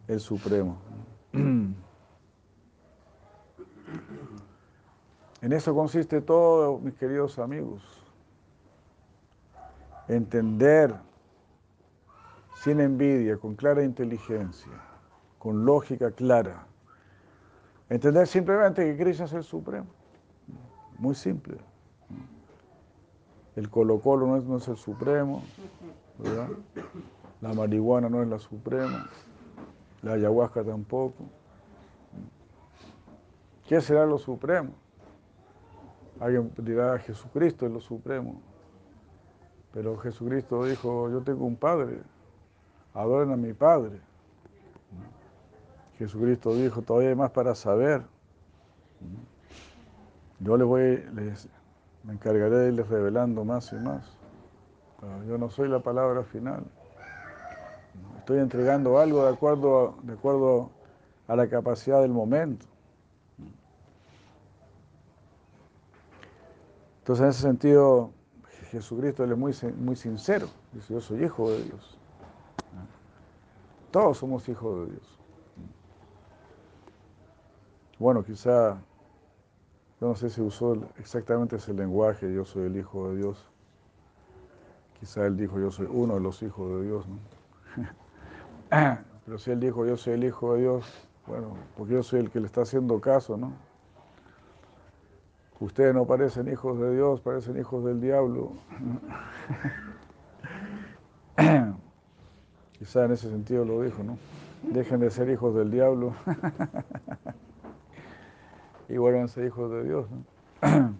[0.07, 0.77] el Supremo.
[5.41, 7.83] En eso consiste todo, mis queridos amigos.
[10.07, 10.95] Entender
[12.65, 14.71] sin envidia, con clara inteligencia,
[15.37, 16.65] con lógica clara.
[17.89, 19.85] Entender simplemente que Krishna es el Supremo.
[20.97, 21.59] Muy simple.
[23.55, 25.43] El Colo Colo no es, el Supremo.
[27.39, 29.11] La marihuana no es la Suprema,
[30.01, 31.23] la ayahuasca tampoco.
[33.67, 34.71] ¿Qué será lo Supremo?
[36.19, 38.41] Alguien dirá, Jesucristo es lo Supremo.
[39.71, 42.01] Pero Jesucristo dijo, yo tengo un Padre,
[42.95, 43.99] adoren a mi Padre.
[45.97, 48.01] Jesucristo dijo, todavía hay más para saber.
[50.39, 51.47] Yo les voy, les,
[52.03, 54.17] me encargaré de irles revelando más y más.
[55.27, 56.63] yo no soy la palabra final.
[58.17, 60.71] Estoy entregando algo de acuerdo, de acuerdo
[61.27, 62.65] a la capacidad del momento.
[66.99, 68.11] Entonces, en ese sentido,
[68.71, 70.47] Jesucristo es muy, muy sincero.
[70.73, 71.99] Dice, yo soy hijo de Dios.
[73.95, 75.19] Todos somos hijos de Dios.
[77.97, 78.77] Bueno, quizá,
[80.01, 83.49] yo no sé si usó exactamente ese lenguaje, yo soy el hijo de Dios.
[84.99, 87.05] Quizá él dijo, yo soy uno de los hijos de Dios.
[87.07, 87.19] ¿no?
[89.25, 92.29] Pero si él dijo, yo soy el hijo de Dios, bueno, porque yo soy el
[92.29, 93.53] que le está haciendo caso, ¿no?
[95.61, 98.51] Ustedes no parecen hijos de Dios, parecen hijos del diablo.
[102.77, 104.17] Quizá en ese sentido lo dijo, ¿no?
[104.63, 106.13] Dejen de ser hijos del diablo
[108.89, 110.25] y vuelvan a ser hijos de Dios, ¿no?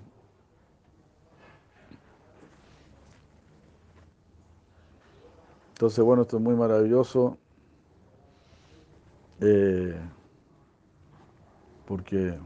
[5.74, 7.38] Entonces, bueno, esto es muy maravilloso
[9.42, 10.00] eh,
[11.86, 12.40] porque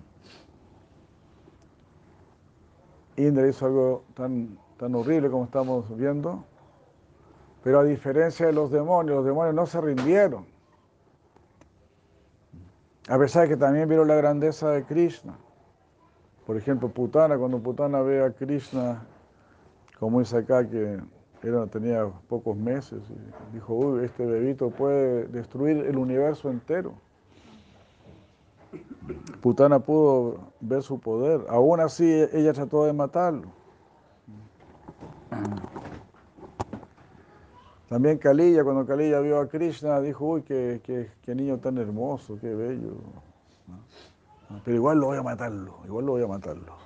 [3.15, 6.45] Indra hizo algo tan, tan horrible como estamos viendo,
[7.63, 10.45] pero a diferencia de los demonios, los demonios no se rindieron.
[13.09, 15.35] A pesar de que también vieron la grandeza de Krishna.
[16.45, 19.03] Por ejemplo, Putana, cuando Putana ve a Krishna,
[19.99, 20.99] como dice acá, que
[21.43, 23.01] era, tenía pocos meses,
[23.53, 26.93] dijo, uy, este bebito puede destruir el universo entero.
[29.41, 31.41] Putana pudo ver su poder.
[31.49, 33.58] Aún así, ella trató de matarlo.
[37.89, 42.53] También Kalilla, cuando Kalilla vio a Krishna, dijo, uy, qué, qué, niño tan hermoso, qué
[42.53, 42.97] bello.
[44.63, 46.73] Pero igual lo voy a matarlo, igual lo voy a matarlo.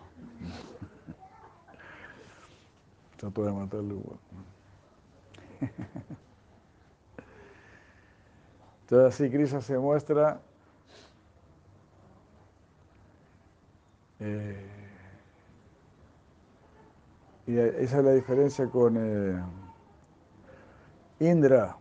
[3.17, 4.17] Trató de matarlo igual.
[8.81, 10.41] Entonces así Krishna se muestra
[14.25, 14.55] Eh,
[17.45, 19.43] y esa es la diferencia con eh,
[21.19, 21.77] Indra.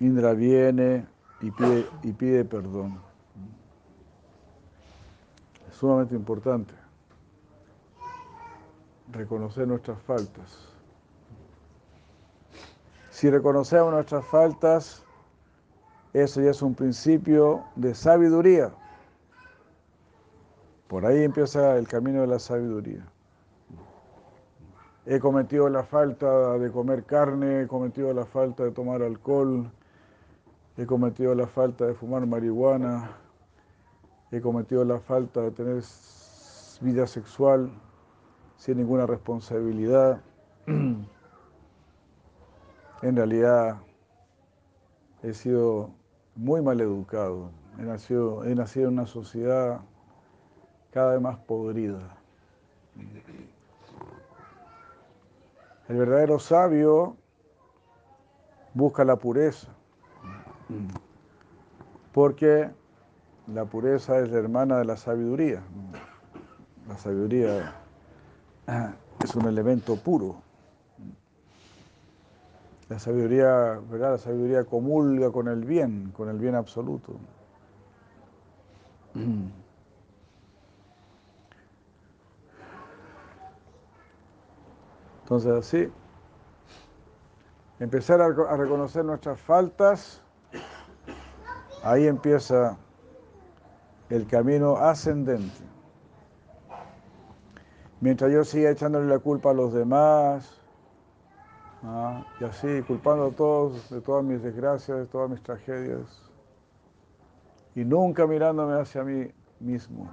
[0.00, 1.06] Indra viene
[1.40, 3.00] y pide, y pide perdón.
[5.68, 6.74] Es sumamente importante
[9.12, 10.68] reconocer nuestras faltas.
[13.10, 15.02] Si reconocemos nuestras faltas,
[16.12, 18.72] eso ya es un principio de sabiduría.
[20.86, 23.04] Por ahí empieza el camino de la sabiduría.
[25.10, 29.72] He cometido la falta de comer carne, he cometido la falta de tomar alcohol,
[30.76, 33.16] he cometido la falta de fumar marihuana,
[34.30, 35.82] he cometido la falta de tener
[36.82, 37.70] vida sexual
[38.58, 40.20] sin ninguna responsabilidad.
[43.00, 43.78] En realidad
[45.22, 45.90] he sido
[46.34, 49.80] muy mal educado, he nacido, he nacido en una sociedad
[50.90, 52.18] cada vez más podrida.
[55.88, 57.16] El verdadero sabio
[58.74, 59.68] busca la pureza,
[62.12, 62.70] porque
[63.46, 65.62] la pureza es la hermana de la sabiduría.
[66.86, 67.74] La sabiduría
[69.24, 70.36] es un elemento puro.
[72.90, 74.12] La sabiduría, ¿verdad?
[74.12, 77.14] La sabiduría comulga con el bien, con el bien absoluto.
[85.28, 85.92] Entonces así,
[87.78, 90.22] empezar a, reconocer nuestras faltas,
[91.82, 92.78] ahí empieza
[94.08, 95.62] el camino ascendente.
[98.00, 100.58] Mientras yo siga echándole la culpa a los demás,
[101.84, 106.22] Ah, y así, culpando a todos de todas mis desgracias, de todas mis tragedias.
[107.76, 110.10] Y nunca mirándome hacia mí mismo.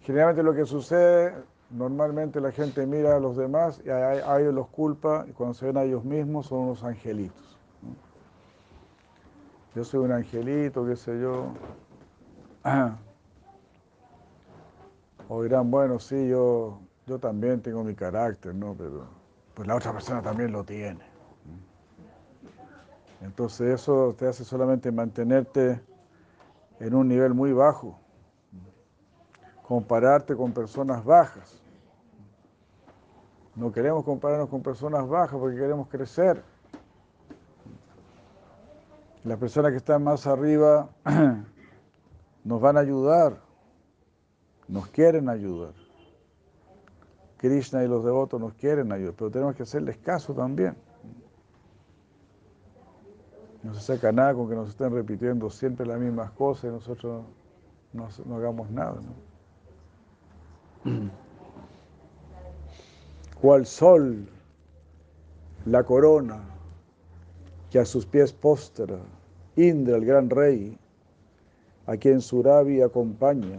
[0.00, 1.32] Generalmente lo que sucede,
[1.72, 5.66] normalmente la gente mira a los demás y a, ellos los culpa y cuando se
[5.66, 7.58] ven a ellos mismos son unos angelitos.
[9.74, 11.52] Yo soy un angelito, qué sé yo.
[15.28, 18.74] O dirán, bueno, sí, yo, yo también tengo mi carácter, ¿no?
[18.76, 19.06] Pero
[19.54, 21.00] pues la otra persona también lo tiene.
[23.22, 25.80] Entonces eso te hace solamente mantenerte
[26.80, 27.98] en un nivel muy bajo
[29.72, 31.61] compararte con personas bajas.
[33.54, 36.42] No queremos compararnos con personas bajas porque queremos crecer.
[39.24, 40.88] Las personas que están más arriba
[42.44, 43.38] nos van a ayudar,
[44.68, 45.74] nos quieren ayudar.
[47.36, 50.76] Krishna y los devotos nos quieren ayudar, pero tenemos que hacerles caso también.
[53.62, 57.24] No se saca nada con que nos estén repitiendo siempre las mismas cosas y nosotros
[57.92, 59.00] no, no hagamos nada.
[63.42, 64.24] cual sol,
[65.66, 66.40] la corona
[67.70, 68.98] que a sus pies postra,
[69.56, 70.78] Indra, el gran rey,
[71.86, 73.58] a quien Surabi acompaña.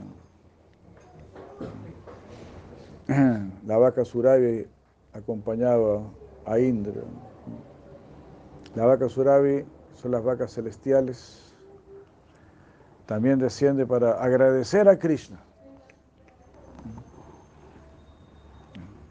[3.68, 4.66] La vaca Surabi
[5.12, 6.02] acompañaba
[6.46, 7.02] a Indra.
[8.76, 9.66] La vaca Surabi
[9.96, 11.54] son las vacas celestiales.
[13.06, 15.44] También desciende para agradecer a Krishna.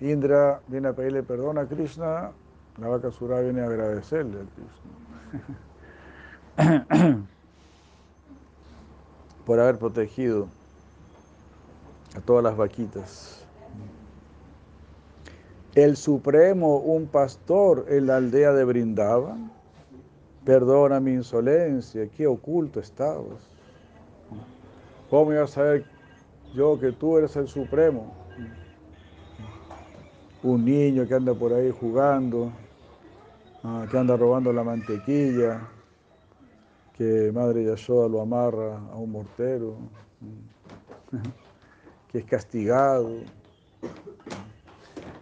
[0.02, 2.32] Indra viene a pedirle perdón a Krishna,
[2.78, 4.44] la vaca Sura viene a agradecerle a
[6.56, 6.86] Krishna
[9.46, 10.48] por haber protegido
[12.16, 13.44] a todas las vaquitas.
[15.74, 19.36] El Supremo, un pastor en la aldea de Brindaba,
[20.44, 23.38] perdona mi insolencia, qué oculto estabas.
[25.08, 25.86] ¿Cómo iba a saber
[26.54, 28.21] yo que tú eres el Supremo?
[30.42, 32.50] Un niño que anda por ahí jugando,
[33.62, 35.60] ah, que anda robando la mantequilla,
[36.96, 39.76] que Madre Yashoda lo amarra a un mortero,
[42.08, 43.10] que es castigado,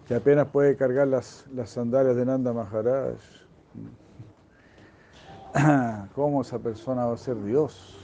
[0.09, 3.19] que apenas puede cargar las, las sandalias de Nanda Maharaj.
[6.15, 7.97] ¿Cómo esa persona va a ser Dios?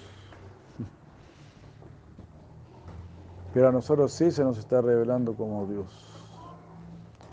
[3.55, 6.06] Pero a nosotros sí se nos está revelando como Dios.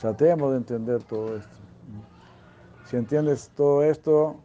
[0.03, 1.55] Tratemos de entender todo esto.
[2.87, 4.35] Si entiendes todo esto,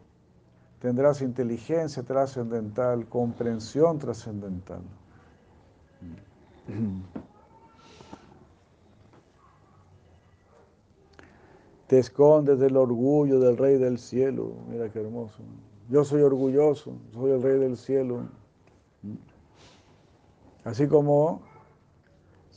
[0.79, 4.79] tendrás inteligencia trascendental, comprensión trascendental.
[11.87, 14.53] Te escondes del orgullo del Rey del Cielo.
[14.69, 15.43] Mira qué hermoso.
[15.89, 18.29] Yo soy orgulloso, soy el Rey del Cielo.
[20.63, 21.48] Así como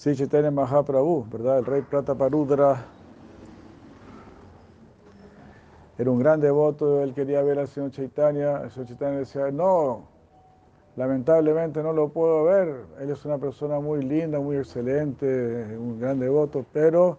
[0.02, 1.60] Sí, Chaitanya Mahaprabhu, ¿verdad?
[1.60, 2.86] El rey Prataparudra
[5.96, 10.08] era un gran devoto, él quería ver al señor Chaitanya, el señor Chaitanya decía, no,
[10.96, 16.18] lamentablemente no lo puedo ver, él es una persona muy linda, muy excelente, un gran
[16.18, 17.18] devoto, pero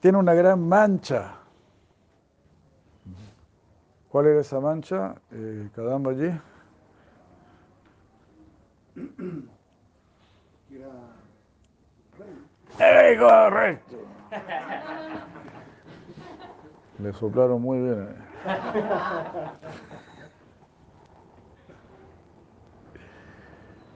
[0.00, 1.36] tiene una gran mancha.
[4.08, 5.14] ¿Cuál era esa mancha?
[5.30, 6.32] Eh, allí.
[13.18, 13.96] correcto.
[16.98, 18.08] Le soplaron muy bien.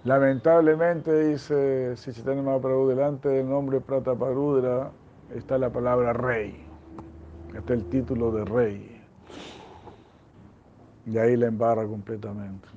[0.04, 4.90] Lamentablemente, dice si Sichitanya Mahaprabhu, delante del nombre Prataparudra
[5.34, 6.64] está la palabra rey.
[7.54, 9.00] Está el título de rey.
[11.06, 12.68] Y ahí la embarra completamente.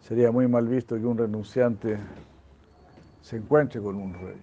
[0.00, 1.98] Sería muy mal visto que un renunciante
[3.22, 4.42] se encuentre con un rey.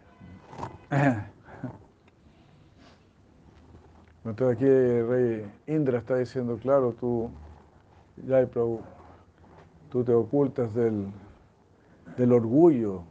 [4.26, 7.30] Entonces aquí el rey Indra está diciendo, claro, tú,
[8.28, 8.82] Jai Prabhu,
[9.90, 11.08] tú te ocultas del,
[12.18, 13.04] del orgullo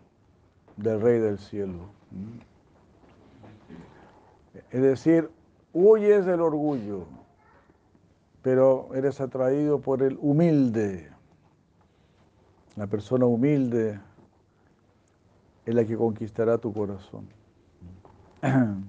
[0.76, 1.88] del rey del cielo.
[4.70, 5.30] Es decir,
[5.72, 7.06] huyes del orgullo,
[8.42, 11.10] pero eres atraído por el humilde.
[12.76, 13.98] La persona humilde
[15.66, 17.26] es la que conquistará tu corazón.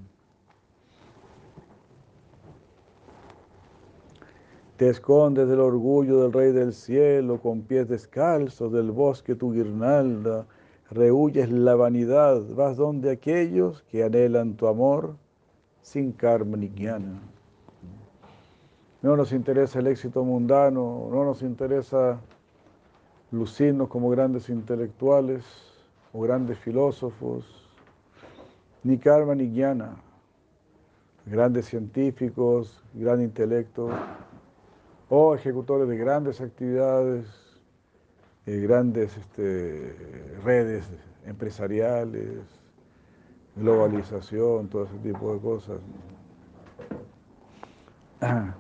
[4.78, 10.46] Te escondes del orgullo del Rey del Cielo, con pies descalzos del bosque tu guirnalda,
[10.92, 15.16] rehuyes la vanidad, vas donde aquellos que anhelan tu amor
[15.82, 17.20] sin karma ni jnana.
[19.02, 22.20] No nos interesa el éxito mundano, no nos interesa
[23.32, 25.44] lucirnos como grandes intelectuales
[26.14, 27.70] o grandes filósofos,
[28.84, 29.98] ni karma ni jnana,
[31.26, 33.90] grandes científicos, gran intelecto,
[35.10, 37.26] o ejecutores de grandes actividades,
[38.46, 39.96] eh, grandes este,
[40.44, 40.90] redes
[41.26, 42.40] empresariales,
[43.56, 45.80] globalización, todo ese tipo de cosas.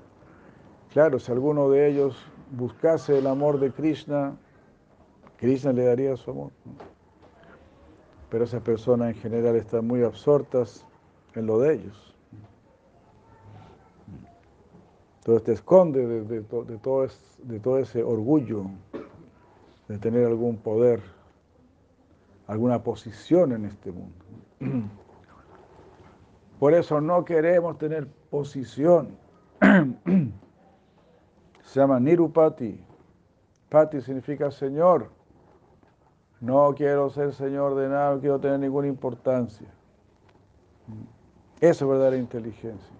[0.93, 2.15] Claro, si alguno de ellos
[2.51, 4.35] buscase el amor de Krishna,
[5.37, 6.51] Krishna le daría su amor.
[8.29, 10.85] Pero esas personas en general están muy absortas
[11.35, 12.15] en lo de ellos.
[15.19, 16.63] Entonces te esconde de, todo,
[17.43, 18.65] de todo ese orgullo
[19.87, 21.01] de tener algún poder,
[22.47, 24.25] alguna posición en este mundo.
[26.59, 29.17] Por eso no queremos tener posición.
[31.61, 32.83] Se llama Nirupati.
[33.69, 35.09] Pati significa Señor.
[36.39, 39.67] No quiero ser Señor de nada, no quiero tener ninguna importancia.
[41.59, 42.95] Esa es verdadera inteligencia.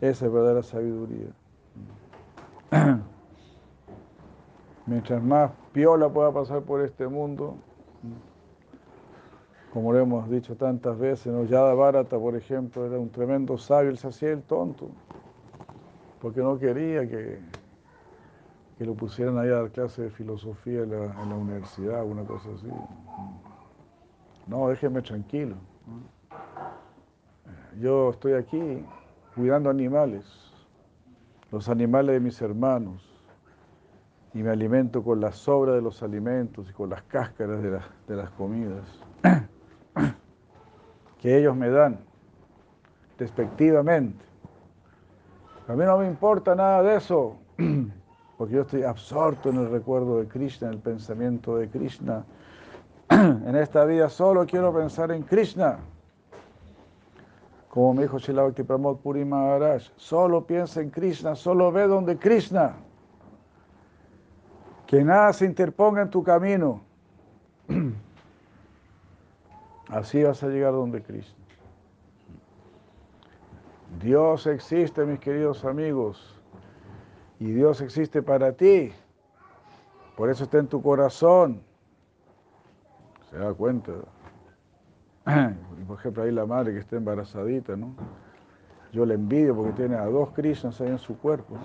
[0.00, 1.28] Esa es verdadera sabiduría.
[4.86, 7.54] Mientras más piola pueda pasar por este mundo,
[9.72, 11.44] como lo hemos dicho tantas veces, ¿no?
[11.44, 14.88] Yada Bharata, por ejemplo, era un tremendo sabio, él se hacía el tonto,
[16.20, 17.38] porque no quería que,
[18.82, 22.24] que lo pusieran ahí a dar clase de filosofía en la, en la universidad, una
[22.24, 22.66] cosa así.
[24.48, 25.54] No, déjenme tranquilo.
[27.78, 28.84] Yo estoy aquí
[29.36, 30.24] cuidando animales,
[31.52, 33.08] los animales de mis hermanos
[34.34, 37.70] y me alimento con la sobra de los alimentos y con las cáscaras de,
[38.08, 38.84] de las comidas
[41.20, 42.00] que ellos me dan,
[43.16, 44.24] respectivamente.
[45.68, 47.36] A mí no me importa nada de eso,
[48.42, 52.24] porque yo estoy absorto en el recuerdo de Krishna, en el pensamiento de Krishna.
[53.08, 55.78] En esta vida solo quiero pensar en Krishna.
[57.68, 62.74] Como me dijo Shilavakti Pramod Puri Maharaj, solo piensa en Krishna, solo ve donde Krishna.
[64.88, 66.80] Que nada se interponga en tu camino.
[69.88, 71.40] Así vas a llegar donde Cristo.
[74.00, 76.41] Dios existe, mis queridos amigos,
[77.42, 78.92] y Dios existe para ti.
[80.16, 81.60] Por eso está en tu corazón.
[83.30, 83.90] Se da cuenta.
[85.88, 87.96] Por ejemplo, ahí la madre que está embarazadita, ¿no?
[88.92, 91.56] Yo le envidio porque tiene a dos Krishnas ahí en su cuerpo.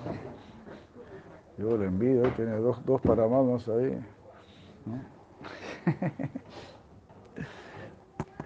[1.59, 4.03] Yo le envidio, tiene dos, dos paramamas ahí.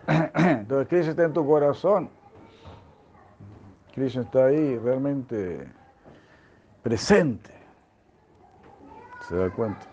[0.60, 2.10] Entonces Cristo está en tu corazón.
[3.94, 5.80] Cristo está ahí realmente
[6.84, 7.52] presente.
[9.28, 9.86] ¿Se da cuenta?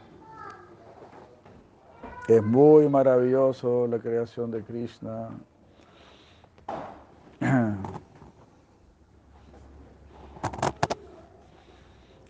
[2.28, 5.30] Es muy maravilloso la creación de Krishna.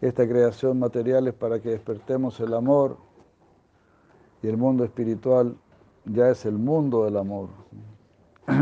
[0.00, 2.98] Esta creación material es para que despertemos el amor
[4.42, 5.56] y el mundo espiritual
[6.04, 7.48] ya es el mundo del amor.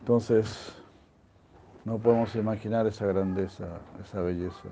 [0.00, 0.79] Entonces,
[1.90, 3.64] no podemos imaginar esa grandeza,
[4.00, 4.68] esa belleza.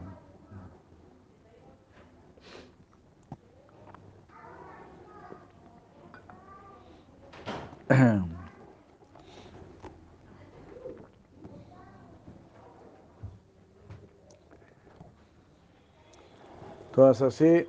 [16.86, 17.66] Entonces así,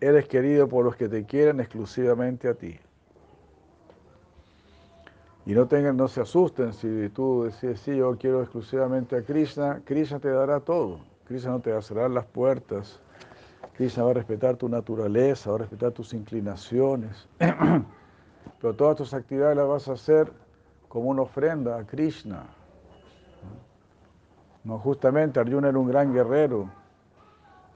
[0.00, 2.76] eres querido por los que te quieren exclusivamente a ti.
[5.46, 9.82] Y no, tengan, no se asusten si tú decides, sí, yo quiero exclusivamente a Krishna,
[9.84, 11.00] Krishna te dará todo.
[11.26, 13.00] Krishna no te va a cerrar las puertas.
[13.76, 17.28] Krishna va a respetar tu naturaleza, va a respetar tus inclinaciones.
[17.38, 20.32] Pero todas tus actividades las vas a hacer
[20.88, 22.46] como una ofrenda a Krishna.
[24.62, 26.70] No, justamente Arjuna era un gran guerrero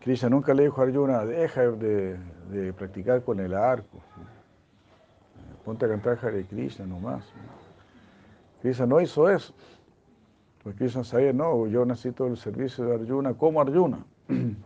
[0.00, 3.98] Krishna nunca le dijo a Arjuna, deja de, practicar con el arco.
[5.68, 7.22] Ponte a cantar Krishna nomás.
[8.62, 9.52] Krishna no hizo eso.
[10.62, 14.02] Porque Krishna sabía, no, yo necesito el servicio de Arjuna como Arjuna.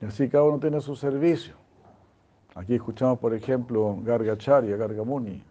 [0.00, 1.54] Y así cada uno tiene su servicio.
[2.54, 5.42] Aquí escuchamos, por ejemplo, Gargacharya, Gargamuni,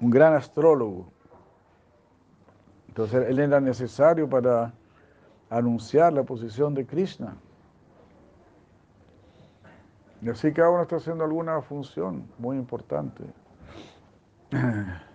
[0.00, 1.06] un gran astrólogo.
[2.88, 4.74] Entonces él era necesario para
[5.50, 7.36] anunciar la posición de Krishna.
[10.22, 13.24] Y así cada uno está haciendo alguna función muy importante.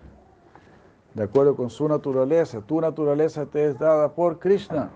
[1.17, 2.61] de acuerdo con su naturaleza.
[2.61, 4.91] Tu naturaleza te es dada por Krishna,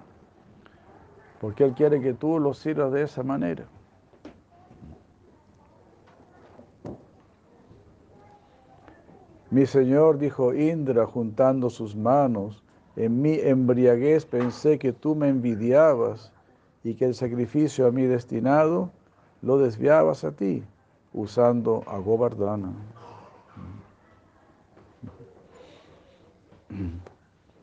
[1.40, 3.66] porque Él quiere que tú lo sirvas de esa manera.
[9.50, 12.64] Mi Señor, dijo Indra, juntando sus manos,
[12.96, 16.32] en mi embriaguez pensé que tú me envidiabas
[16.84, 18.92] y que el sacrificio a mí destinado
[19.42, 20.64] lo desviabas a ti,
[21.14, 22.72] usando a Govardhana.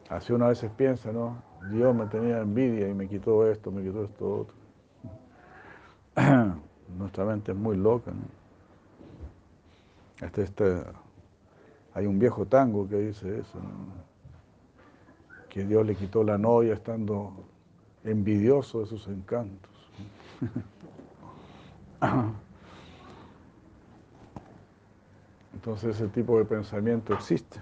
[0.09, 1.43] Así una vez piensa, ¿no?
[1.70, 4.55] Dios me tenía envidia y me quitó esto, me quitó esto otro.
[6.99, 8.39] Nuestra mente es muy loca, ¿no?
[10.26, 10.83] Este, este,
[11.95, 13.59] hay un viejo tango que dice eso,
[15.49, 17.33] que Dios le quitó la novia estando
[18.05, 19.70] envidioso de sus encantos.
[25.55, 27.61] Entonces ese tipo de pensamiento existe.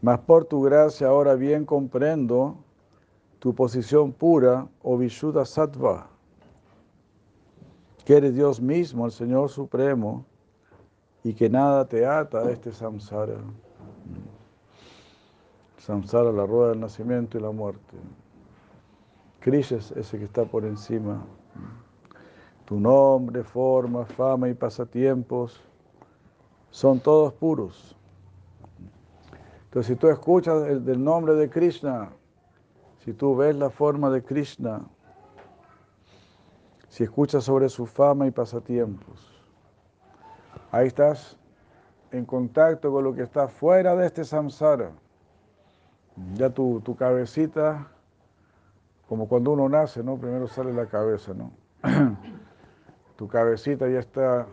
[0.00, 2.56] Mas por tu gracia ahora bien comprendo
[3.38, 6.08] tu posición pura, o Vishuddha Sattva,
[8.04, 10.24] que eres Dios mismo, el Señor Supremo,
[11.22, 13.36] y que nada te ata a este samsara.
[15.78, 17.96] Samsara, la rueda del nacimiento y la muerte.
[19.40, 21.22] Krishna es ese que está por encima.
[22.64, 25.60] Tu nombre, forma, fama y pasatiempos
[26.70, 27.96] son todos puros.
[29.64, 32.10] Entonces, si tú escuchas el del nombre de Krishna,
[33.04, 34.82] si tú ves la forma de Krishna,
[36.88, 39.34] si escuchas sobre su fama y pasatiempos,
[40.74, 41.36] Ahí estás
[42.10, 44.90] en contacto con lo que está fuera de este samsara.
[46.34, 47.86] Ya tu, tu cabecita,
[49.08, 50.16] como cuando uno nace, ¿no?
[50.16, 51.52] Primero sale la cabeza, ¿no?
[53.16, 54.46] tu cabecita ya está,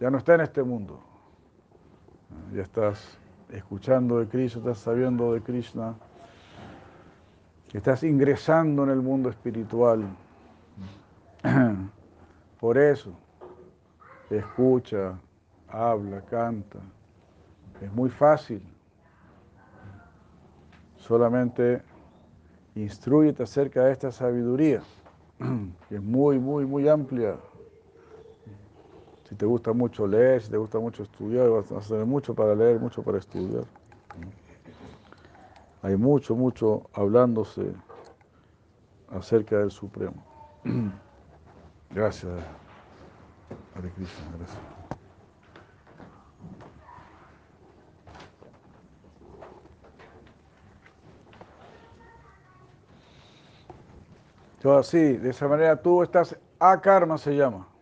[0.00, 1.00] ya no está en este mundo.
[2.52, 3.18] Ya estás
[3.50, 5.94] escuchando de Krishna, estás sabiendo de Krishna,
[7.72, 10.04] estás ingresando en el mundo espiritual.
[12.60, 13.12] Por eso,
[14.30, 15.18] escucha,
[15.68, 16.78] habla, canta.
[17.80, 18.62] Es muy fácil.
[20.96, 21.82] Solamente
[22.74, 24.82] instruyete acerca de esta sabiduría,
[25.88, 27.36] que es muy, muy, muy amplia.
[29.34, 32.54] Si te gusta mucho leer, si te gusta mucho estudiar, vas a tener mucho para
[32.54, 33.64] leer, mucho para estudiar.
[35.82, 37.74] Hay mucho, mucho hablándose
[39.10, 40.14] acerca del Supremo.
[41.90, 42.30] Gracias,
[43.76, 44.58] Hare Krishna, gracias.
[54.78, 57.73] así, de esa manera tú estás a karma se llama.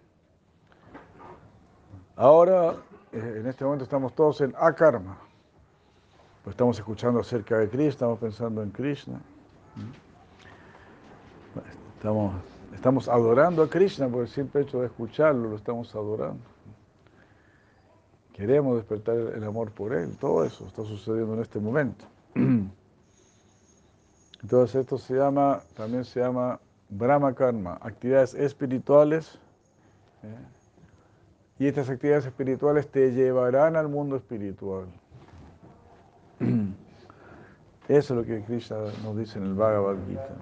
[2.17, 2.77] Ahora,
[3.13, 5.19] eh, en este momento estamos todos en akarma.
[6.45, 9.21] Pues estamos escuchando acerca de Krishna, estamos pensando en Krishna.
[11.97, 12.35] Estamos,
[12.75, 16.43] estamos adorando a Krishna por el simple hecho de escucharlo, lo estamos adorando.
[18.33, 22.05] Queremos despertar el amor por Él, todo eso está sucediendo en este momento.
[24.43, 26.59] Entonces esto se llama, también se llama
[26.89, 29.39] Brahma Karma, actividades espirituales.
[30.25, 30.62] ¿eh?
[31.59, 34.87] Y estas actividades espirituales te llevarán al mundo espiritual.
[37.89, 40.37] Eso es lo que Krishna nos dice en el Bhagavad Gita.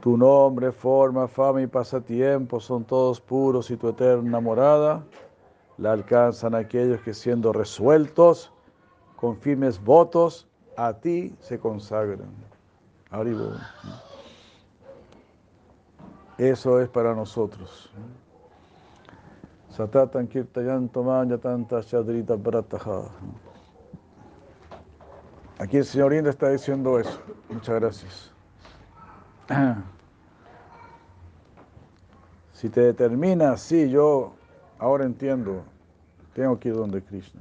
[0.00, 5.04] Tu nombre, forma, fama y pasatiempo son todos puros y tu eterna morada
[5.76, 8.52] la alcanzan aquellos que siendo resueltos
[9.16, 10.46] con firmes votos
[10.76, 12.28] a ti se consagran.
[16.38, 17.90] Eso es para nosotros.
[19.70, 20.28] Satatan
[21.40, 22.36] tanta chadrita
[25.58, 27.20] Aquí el señor Inda está diciendo eso.
[27.48, 28.32] Muchas gracias.
[32.52, 34.32] Si te determinas, sí, yo
[34.78, 35.62] ahora entiendo,
[36.34, 37.40] tengo que ir donde Krishna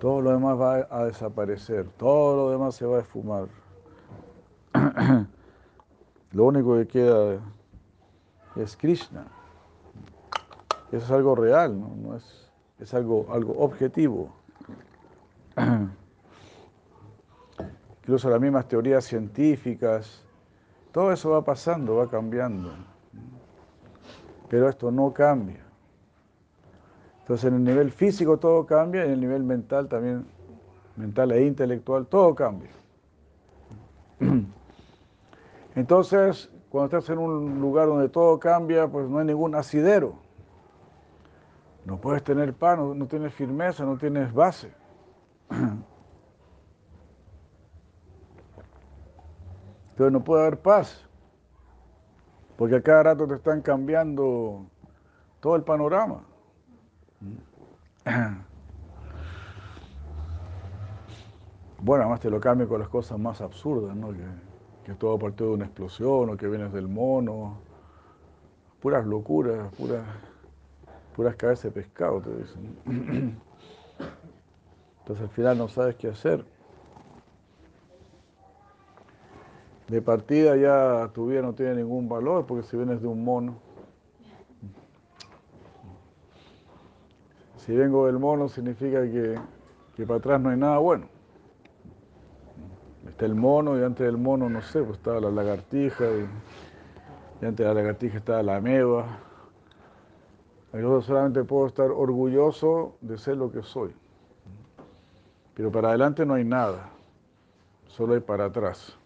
[0.00, 3.48] todo lo demás va a desaparecer, todo lo demás se va a esfumar.
[6.32, 7.40] Lo único que queda
[8.56, 9.26] es Krishna.
[10.92, 14.32] Eso es algo real, no, es, es algo, algo objetivo.
[18.02, 20.24] Incluso las mismas teorías científicas,
[20.92, 22.72] todo eso va pasando, va cambiando.
[24.48, 25.64] Pero esto no cambia.
[27.20, 30.26] Entonces en el nivel físico todo cambia, en el nivel mental también,
[30.96, 32.70] mental e intelectual, todo cambia.
[35.80, 40.12] Entonces, cuando estás en un lugar donde todo cambia, pues no hay ningún asidero.
[41.86, 44.74] No puedes tener paz, no, tienes firmeza, no tienes base.
[49.92, 51.02] Entonces no puede haber paz,
[52.58, 54.66] porque a cada rato te están cambiando
[55.40, 56.24] todo el panorama.
[61.82, 64.12] Bueno, además te lo cambio con las cosas más absurdas, ¿no?
[64.84, 67.58] Que todo partió de una explosión o que vienes del mono.
[68.80, 70.04] Puras locuras, puras,
[71.14, 73.38] puras cabezas de pescado, te dicen.
[75.00, 76.44] Entonces al final no sabes qué hacer.
[79.88, 83.56] De partida ya tu vida no tiene ningún valor porque si vienes de un mono.
[87.56, 89.36] Si vengo del mono significa que,
[89.96, 91.19] que para atrás no hay nada bueno.
[93.20, 96.26] Está el mono y antes del mono, no sé, pues estaba la lagartija y,
[97.42, 99.18] y antes de la lagartija estaba la ameba.
[100.72, 103.94] Yo solamente puedo estar orgulloso de ser lo que soy.
[105.52, 106.88] Pero para adelante no hay nada,
[107.88, 108.96] solo hay para atrás.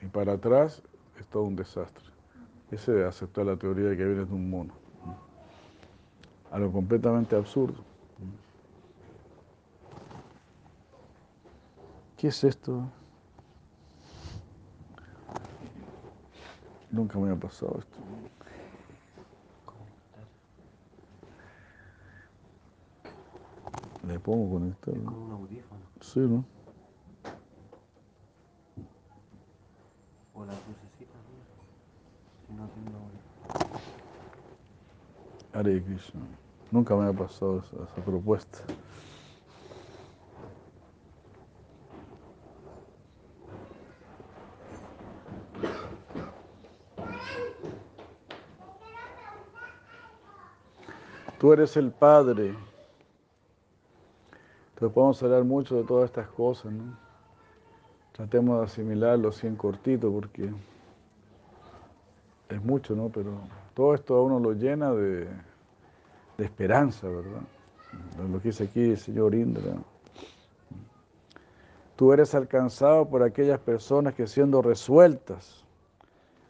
[0.00, 0.82] Y para atrás
[1.20, 2.06] es todo un desastre.
[2.70, 4.72] Ese aceptar la teoría de que vienes de un mono.
[6.50, 7.84] Algo completamente absurdo.
[12.16, 12.88] ¿Qué es esto?
[16.92, 17.98] Nunca me ha pasado esto.
[24.06, 24.94] Le pongo conectar.
[24.94, 26.44] Con un audífono Sí, ¿no?
[30.34, 31.16] o las lucecitas.
[32.46, 33.80] Si no tengo audífono.
[35.54, 36.20] Hare Krishna.
[36.70, 38.58] Nunca me ha pasado esa, esa propuesta.
[51.42, 52.54] Tú eres el Padre.
[54.74, 56.96] Entonces podemos hablar mucho de todas estas cosas, ¿no?
[58.12, 60.52] Tratemos de asimilarlo así en cortito porque
[62.48, 63.08] es mucho, ¿no?
[63.08, 63.40] Pero
[63.74, 65.26] todo esto a uno lo llena de,
[66.38, 67.42] esperanza, ¿verdad?
[68.30, 69.74] Lo que dice aquí el señor Indra.
[71.96, 75.64] Tú eres alcanzado por aquellas personas que siendo resueltas,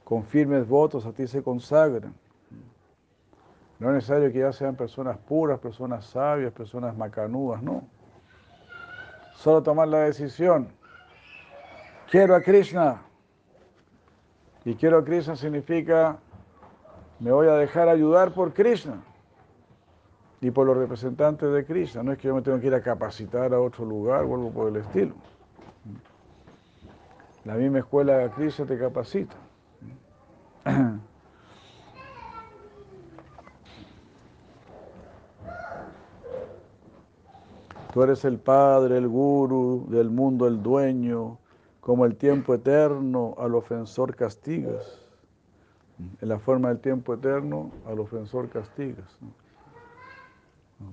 [0.04, 2.12] con firmes votos a ti se consagran.
[3.82, 7.82] No es necesario que ya sean personas puras, personas sabias, personas macanudas, no.
[9.34, 10.68] Solo tomar la decisión.
[12.08, 13.02] Quiero a Krishna.
[14.64, 16.16] Y quiero a Krishna significa
[17.18, 19.02] me voy a dejar ayudar por Krishna
[20.40, 22.04] y por los representantes de Krishna.
[22.04, 24.52] No es que yo me tengo que ir a capacitar a otro lugar o algo
[24.52, 25.16] por el estilo.
[27.44, 29.34] La misma escuela de Krishna te capacita.
[37.92, 41.36] Tú eres el Padre, el Guru, del mundo el dueño,
[41.80, 44.98] como el tiempo eterno al ofensor castigas.
[46.22, 49.18] En la forma del tiempo eterno al ofensor castigas.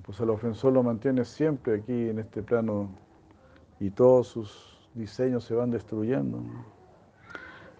[0.02, 2.90] Pues el ofensor lo mantiene siempre aquí en este plano
[3.80, 6.38] y todos sus diseños se van destruyendo.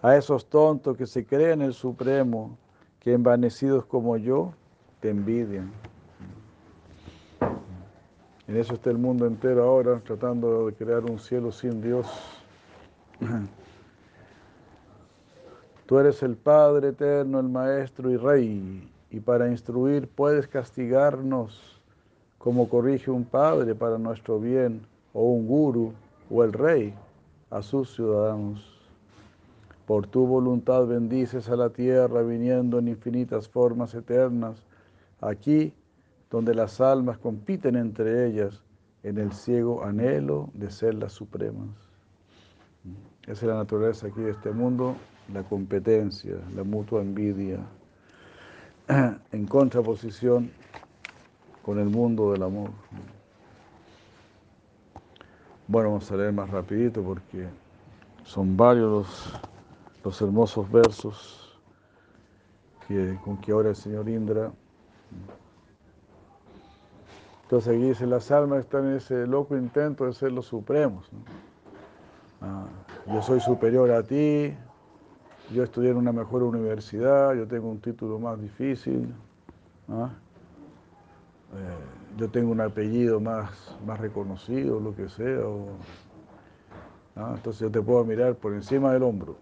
[0.01, 2.57] A esos tontos que se creen el Supremo,
[2.99, 4.51] que envanecidos como yo,
[4.99, 5.71] te envidian.
[8.51, 12.05] En eso está el mundo entero ahora, tratando de crear un cielo sin Dios.
[15.85, 21.81] Tú eres el Padre eterno, el Maestro y Rey, y para instruir puedes castigarnos
[22.37, 24.81] como corrige un padre para nuestro bien,
[25.13, 25.93] o un guru,
[26.29, 26.93] o el rey,
[27.51, 28.81] a sus ciudadanos.
[29.87, 34.61] Por tu voluntad bendices a la tierra viniendo en infinitas formas eternas,
[35.21, 35.73] aquí
[36.31, 38.63] donde las almas compiten entre ellas
[39.03, 41.69] en el ciego anhelo de ser las supremas.
[43.23, 44.95] Esa es la naturaleza aquí de este mundo,
[45.31, 47.59] la competencia, la mutua envidia,
[49.31, 50.49] en contraposición
[51.61, 52.71] con el mundo del amor.
[55.67, 57.47] Bueno, vamos a leer más rapidito porque
[58.23, 59.33] son varios los,
[60.03, 61.59] los hermosos versos
[62.87, 64.51] que, con que ahora el señor Indra.
[67.51, 71.09] Entonces aquí dice, las almas están en ese loco intento de ser los supremos.
[72.39, 72.63] Ah,
[73.07, 74.53] yo soy superior a ti,
[75.53, 79.13] yo estudié en una mejor universidad, yo tengo un título más difícil.
[79.89, 80.07] Eh,
[82.17, 85.43] yo tengo un apellido más, más reconocido, lo que sea,
[87.35, 89.35] entonces yo te puedo mirar por encima del hombro.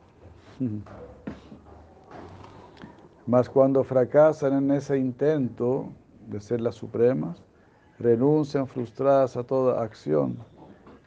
[3.28, 5.90] Mas cuando fracasan en ese intento
[6.28, 7.44] de ser las supremas,
[8.00, 10.38] renuncian frustradas a toda acción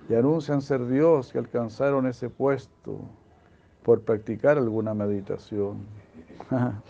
[0.08, 2.98] y anuncian ser Dios que alcanzaron ese puesto
[3.82, 5.86] por practicar alguna meditación.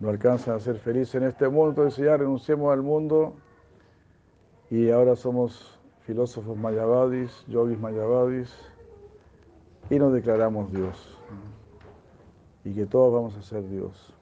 [0.00, 3.34] no alcanzan a ser felices en este mundo, entonces ya renunciemos al mundo
[4.70, 8.54] y ahora somos filósofos mayavadis, yogis mayavadis
[9.88, 11.18] y nos declaramos Dios
[12.64, 14.15] y que todos vamos a ser Dios.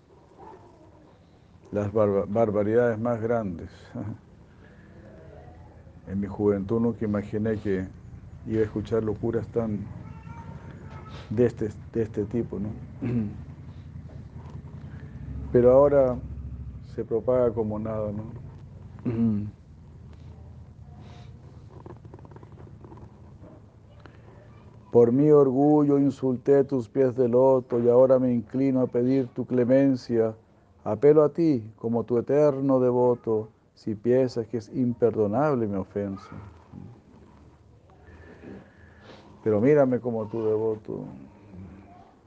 [1.75, 3.69] Las barbaridades más grandes.
[6.07, 7.89] En mi juventud nunca imaginé que
[8.47, 9.79] iba a escuchar locuras tan
[11.31, 12.69] de este, de este tipo, ¿no?
[15.53, 16.19] Pero ahora
[16.95, 18.25] se propaga como nada, ¿no?
[24.93, 29.47] Por mi orgullo insulté tus pies de loto y ahora me inclino a pedir tu
[29.47, 30.35] clemencia.
[30.85, 36.31] Apelo a ti como tu eterno devoto si piensas que es imperdonable mi ofensa.
[39.43, 41.05] Pero mírame como tu devoto.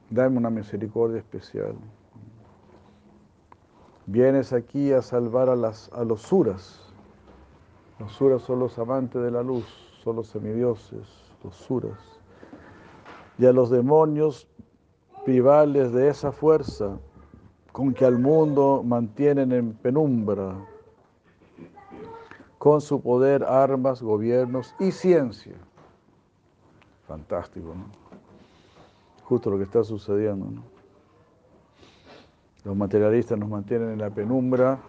[0.09, 1.75] Dame una misericordia especial.
[4.05, 6.93] Vienes aquí a salvar a, las, a los suras.
[7.99, 9.65] Los suras son los amantes de la luz,
[10.03, 11.07] son los semidioses,
[11.43, 12.17] los suras
[13.37, 14.47] y a los demonios
[15.25, 16.97] privarles de esa fuerza
[17.77, 20.55] con que al mundo mantienen en penumbra,
[22.57, 25.53] con su poder, armas, gobiernos y ciencia.
[27.07, 27.85] Fantástico, ¿no?
[29.25, 30.63] Justo lo que está sucediendo, ¿no?
[32.63, 34.79] Los materialistas nos mantienen en la penumbra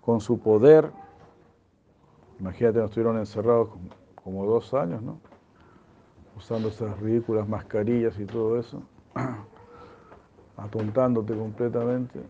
[0.00, 0.90] con su poder.
[2.40, 3.68] Imagínate, nos estuvieron encerrados
[4.14, 5.18] como dos años, ¿no?
[6.34, 8.82] usando esas ridículas mascarillas y todo eso,
[10.56, 12.20] atontándote completamente.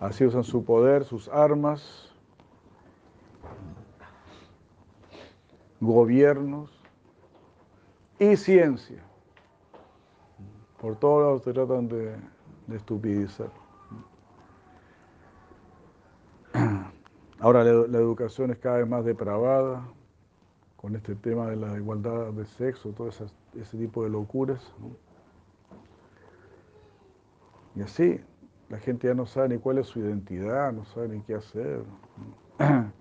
[0.00, 2.12] Así usan su poder, sus armas,
[5.80, 6.70] gobiernos
[8.18, 9.02] y ciencia.
[10.80, 12.16] Por todos lados te tratan de,
[12.66, 13.50] de estupidizar.
[17.38, 19.84] Ahora la, la educación es cada vez más depravada,
[20.82, 24.60] con este tema de la igualdad de sexo, todo ese, tipo de locuras.
[27.74, 28.20] Y así,
[28.68, 31.82] la gente ya no sabe ni cuál es su identidad, no sabe ni qué hacer.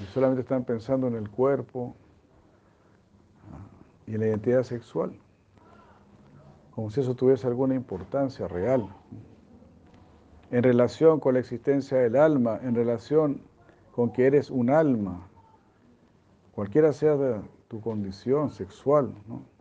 [0.00, 1.94] Y solamente están pensando en el cuerpo
[4.06, 5.12] y en la identidad sexual,
[6.70, 8.88] como si eso tuviese alguna importancia real.
[10.50, 13.42] En relación con la existencia del alma, en relación
[13.92, 15.28] con que eres un alma,
[16.52, 19.51] cualquiera sea tu condición sexual, ¿no?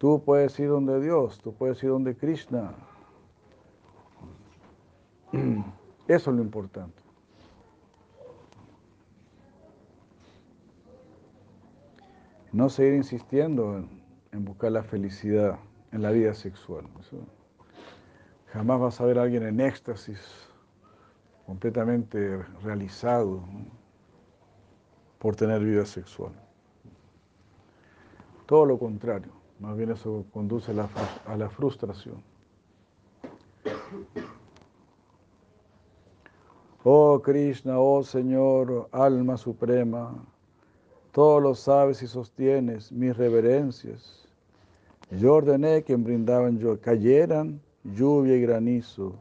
[0.00, 2.72] Tú puedes ir donde Dios, tú puedes ir donde Krishna.
[6.08, 7.02] Eso es lo importante.
[12.50, 13.84] No seguir insistiendo
[14.32, 15.58] en, buscar la felicidad
[15.92, 16.86] en la vida sexual.
[18.54, 20.48] jamás vas a ver a alguien en éxtasis,
[21.44, 23.44] completamente realizado
[25.18, 26.32] por tener vida sexual.
[28.46, 32.22] Todo lo contrario, más bien eso conduce a la, frustración.
[36.82, 40.14] Oh Krishna, oh Señor, alma suprema,
[41.12, 44.26] todo lo sabes y sostienes mis reverencias.
[45.10, 49.14] Yo ordené que Brindaban yo cayeran lluvia y granizo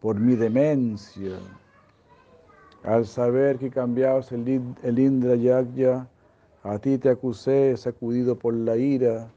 [0.00, 1.38] por mi demencia
[2.84, 6.06] al saber que cambiabas el, el Indra Yagya,
[6.62, 9.30] a ti te acusé, sacudido por la ira,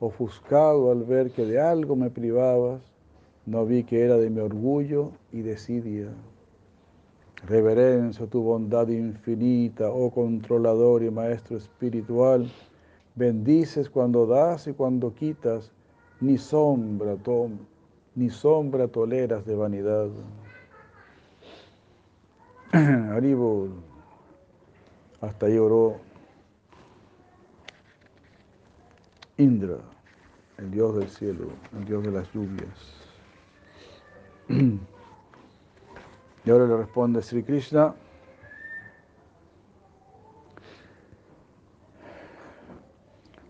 [0.00, 2.80] ofuscado al ver que de algo me privabas,
[3.46, 6.08] no vi que era de mi orgullo y desidia.
[7.46, 12.50] Reverencio tu bondad infinita, oh controlador y maestro espiritual,
[13.14, 15.70] bendices cuando das y cuando quitas,
[16.20, 17.16] ni sombra,
[18.14, 20.08] ni sombra toleras de vanidad.
[22.72, 23.70] Haribol.
[25.20, 25.96] Hasta ahí oró
[29.38, 29.78] Indra,
[30.58, 32.94] el dios del cielo, el dios de las lluvias.
[36.44, 37.94] Y ahora le responde Sri Krishna.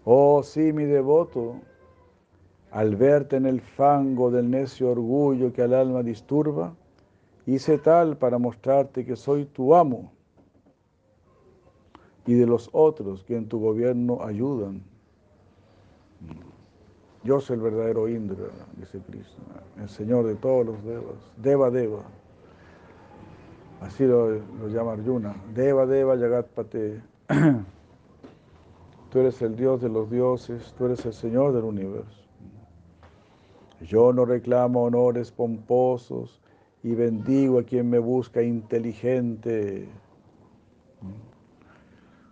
[0.05, 1.61] Oh sí, mi devoto,
[2.73, 6.75] al verte en el fango del necio orgullo que al alma disturba,
[7.49, 10.13] Hice tal para mostrarte que soy tu amo
[12.27, 14.83] y de los otros que en tu gobierno ayudan.
[17.25, 22.03] Yo soy el verdadero Indra, dice Krishna, el Señor de todos los devas, Deva Deva.
[23.81, 27.03] Así lo, lo llama Arjuna, Deva Deva Yagatpate.
[29.11, 32.25] Tú eres el Dios de los dioses, tú eres el Señor del universo.
[33.81, 36.43] Yo no reclamo honores pomposos
[36.83, 39.89] y bendigo a quien me busca inteligente.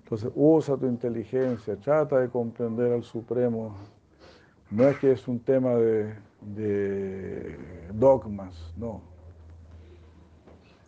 [0.06, 3.74] Entonces usa tu inteligencia, trata de comprender al Supremo.
[4.70, 6.14] No es que es un tema de,
[7.92, 9.00] dogmas, no.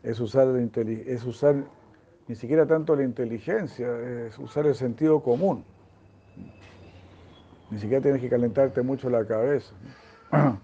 [0.05, 1.65] Es usar, es usar
[2.29, 3.89] ni siquiera tanto la inteligencia,
[4.29, 5.65] es usar el sentido común.
[7.73, 9.75] Ni siquiera tienes que calentarte mucho la cabeza.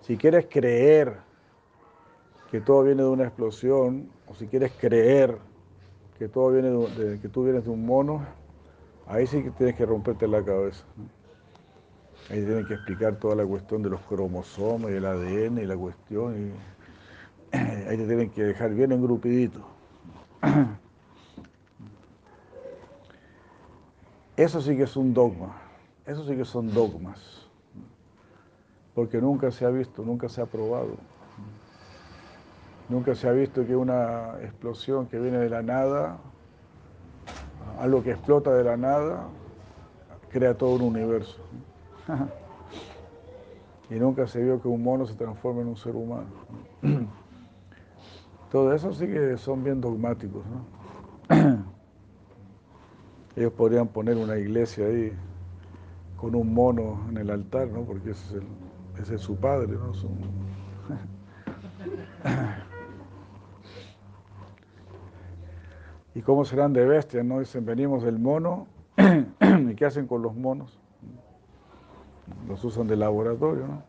[0.00, 1.18] Si quieres creer
[2.50, 5.38] que todo viene de una explosión, o si quieres creer
[6.22, 8.24] que todo viene de, que tú vienes de un mono,
[9.08, 10.84] ahí sí que tienes que romperte la cabeza.
[12.30, 15.76] Ahí tienes que explicar toda la cuestión de los cromosomas y el ADN y la
[15.76, 16.36] cuestión.
[17.52, 19.66] Y ahí te tienen que dejar bien engrupidito.
[24.36, 25.60] Eso sí que es un dogma.
[26.06, 27.48] Eso sí que son dogmas.
[28.94, 30.94] Porque nunca se ha visto, nunca se ha probado.
[32.88, 36.18] Nunca se ha visto que una explosión que viene de la nada,
[37.80, 39.28] algo que explota de la nada,
[40.30, 41.40] crea todo un universo.
[43.90, 46.26] y nunca se vio que un mono se transforme en un ser humano.
[48.50, 50.42] Todo eso sí que son bien dogmáticos.
[53.36, 55.12] Ellos podrían poner una iglesia ahí
[56.16, 57.82] con un mono en el altar, ¿no?
[57.82, 59.72] porque ese es, su padre.
[59.72, 59.92] ¿no?
[66.14, 67.24] ¿Y cómo serán de bestias?
[67.24, 67.38] ¿no?
[67.40, 68.66] Dicen, venimos del mono.
[68.96, 70.78] ¿Y qué hacen con los monos?
[72.46, 73.82] Los usan de laboratorio, ¿no?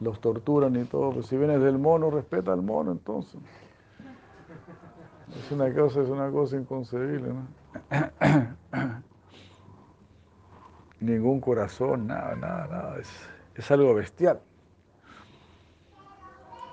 [0.00, 1.12] Los torturan y todo.
[1.12, 3.40] Pues si vienes del mono, respeta al mono entonces.
[5.38, 7.46] Es una cosa, es una cosa inconcebible, ¿no?
[11.00, 12.98] Ningún corazón, nada, nada, nada.
[12.98, 13.10] Es,
[13.54, 14.40] es algo bestial.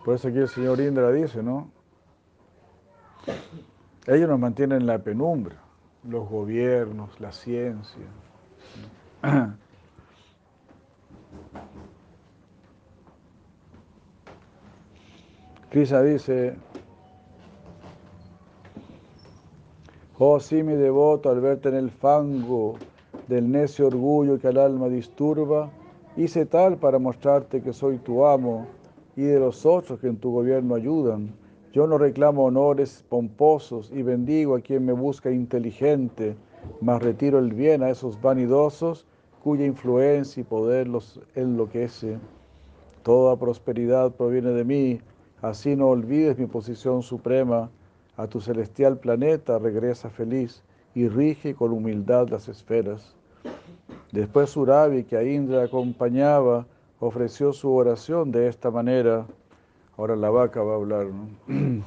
[0.05, 1.69] Por eso aquí el señor Indra dice, ¿no?
[4.11, 5.55] Ellos nos mantienen en la penumbra,
[6.03, 8.03] los gobiernos, la ciencia.
[15.69, 16.57] Krishna dice,
[20.19, 22.75] oh sí mi devoto, al verte en el fango
[23.29, 25.71] del necio orgullo que al alma disturba,
[26.17, 28.67] hice tal para mostrarte que soy tu amo
[29.15, 31.39] y de los otros que en tu gobierno ayudan
[31.73, 36.35] yo no reclamo honores pomposos y bendigo a quien me busca inteligente,
[36.81, 39.05] mas retiro el bien a esos vanidosos
[39.43, 42.19] cuya influencia y poder los enloquece.
[43.03, 45.01] Toda prosperidad proviene de mí,
[45.41, 47.71] así no olvides mi posición suprema.
[48.17, 50.63] A tu celestial planeta regresa feliz
[50.93, 53.15] y rige con humildad las esferas.
[54.11, 56.67] Después Surabi, que a Indra acompañaba,
[56.99, 59.25] ofreció su oración de esta manera.
[60.01, 61.09] Ahora la vaca va a hablar.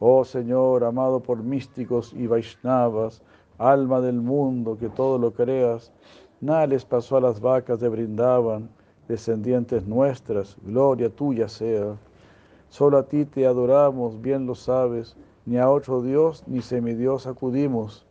[0.00, 3.22] oh Señor, amado por místicos y Vaishnavas,
[3.56, 5.92] alma del mundo, que todo lo creas,
[6.40, 8.68] nada les pasó a las vacas de Brindaban,
[9.06, 11.96] descendientes nuestras, gloria tuya sea.
[12.68, 15.16] Solo a ti te adoramos, bien lo sabes,
[15.46, 18.04] ni a otro Dios ni semidios acudimos.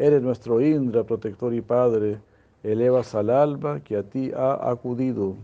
[0.00, 2.18] Eres nuestro Indra, protector y Padre,
[2.64, 5.36] elevas al alma que a ti ha acudido.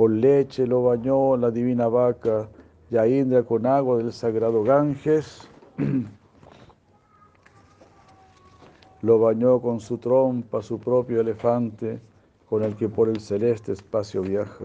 [0.00, 2.48] Con leche lo bañó la divina vaca,
[2.90, 5.46] Indra con agua del sagrado Ganges.
[9.02, 12.00] lo bañó con su trompa su propio elefante,
[12.48, 14.64] con el que por el celeste espacio viaja.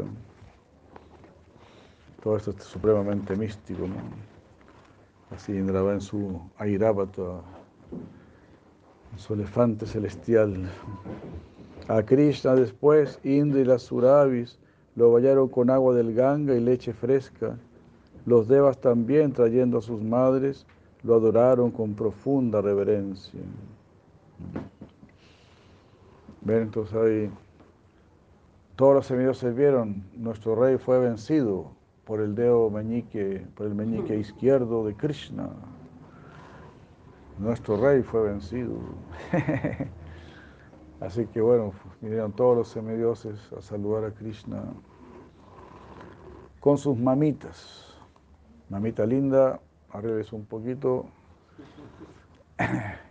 [2.23, 3.95] Todo esto es supremamente místico, ¿no?
[5.35, 7.41] Así Indra va en su Airavata,
[9.11, 10.69] en su elefante celestial.
[11.89, 14.57] A Krishna después, Indra y las Suravis
[14.95, 17.57] lo bañaron con agua del Ganga y leche fresca.
[18.25, 20.65] Los devas también, trayendo a sus madres,
[21.03, 23.41] lo adoraron con profunda reverencia.
[26.41, 27.31] Ven, entonces ahí
[28.75, 31.71] todos los semidioses vieron, nuestro rey fue vencido
[32.03, 35.49] por el dedo meñique, por el meñique izquierdo de Krishna.
[37.39, 38.73] Nuestro rey fue vencido.
[41.01, 44.63] Así que bueno, vinieron todos los semidioses a saludar a Krishna
[46.59, 47.93] con sus mamitas.
[48.69, 49.59] Mamita linda,
[49.91, 51.05] arregles un poquito.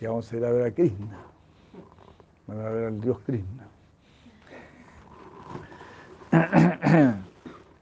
[0.00, 1.16] Y vamos a ir a ver a Krishna.
[2.48, 3.68] Van a ver al dios Krishna.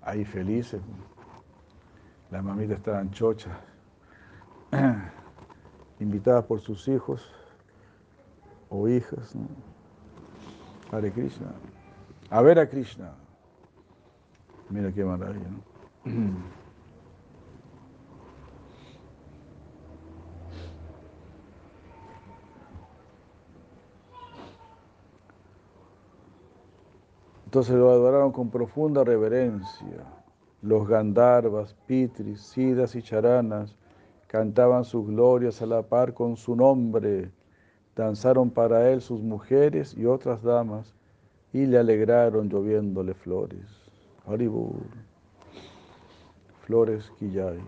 [0.03, 0.83] Ahí felices.
[2.31, 3.57] Las mamitas estaban chochas,
[5.99, 7.40] invitadas por sus hijos
[8.71, 9.35] o hijas.
[9.35, 9.47] ¿no?
[10.91, 11.53] Hare Krishna.
[12.31, 13.13] A ver a Krishna.
[14.71, 16.61] Mira qué maravilla, ¿no?
[27.51, 30.05] Entonces lo adoraron con profunda reverencia.
[30.63, 33.75] Los Gandharvas, Pitris, Sidas y Charanas
[34.29, 37.33] cantaban sus glorias a la par con su nombre.
[37.97, 40.95] Danzaron para él sus mujeres y otras damas
[41.53, 43.67] y le alegraron lloviéndole flores.
[44.27, 44.83] Haribur.
[46.63, 47.59] Flores Quillay.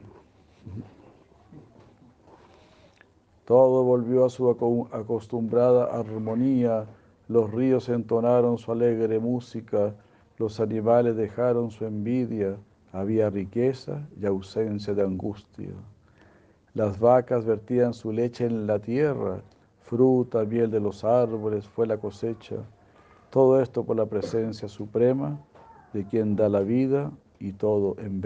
[3.45, 4.49] Todo volvió a su
[4.93, 6.87] acostumbrada armonía
[7.33, 9.95] los ríos entonaron su alegre música,
[10.39, 12.59] los animales dejaron su envidia,
[12.93, 15.71] había riqueza y ausencia de angustia.
[16.75, 19.41] Las vacas vertían su leche en la tierra,
[19.85, 22.57] fruta, miel de los árboles fue la cosecha.
[23.31, 25.39] Todo esto por la presencia suprema
[25.93, 28.21] de quien da la vida y todo en.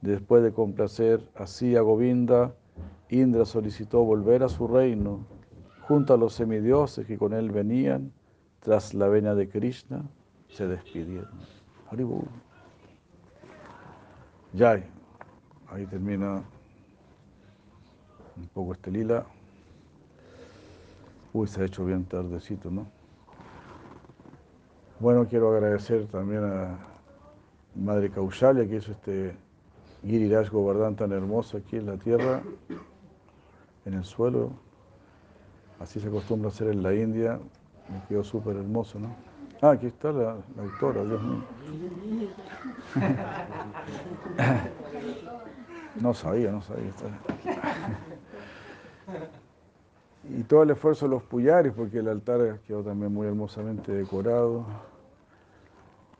[0.00, 2.54] Después de complacer así a Govinda,
[3.08, 5.26] Indra solicitó volver a su reino
[5.86, 8.12] junto a los semidioses que con él venían,
[8.60, 10.04] tras la vena de Krishna,
[10.48, 11.28] se despidieron.
[11.90, 12.26] Haribur.
[14.52, 14.84] Yay.
[15.68, 16.42] Ahí termina
[18.36, 19.24] un poco este lila.
[21.32, 22.86] Uy, se ha hecho bien tardecito, ¿no?
[24.98, 26.78] Bueno, quiero agradecer también a
[27.74, 29.36] Madre Kaushalya que hizo este
[30.02, 32.42] Giriraj Govardhan tan hermoso aquí en la tierra,
[33.84, 34.50] en el suelo.
[35.78, 37.38] Así se acostumbra hacer en la India.
[37.90, 39.14] Me quedó súper hermoso, ¿no?
[39.60, 41.42] Ah, aquí está la, autora, Dios mío.
[46.00, 46.92] No sabía, no sabía.
[50.28, 54.66] Y todo el esfuerzo de los puyares, porque el altar quedó también muy hermosamente decorado.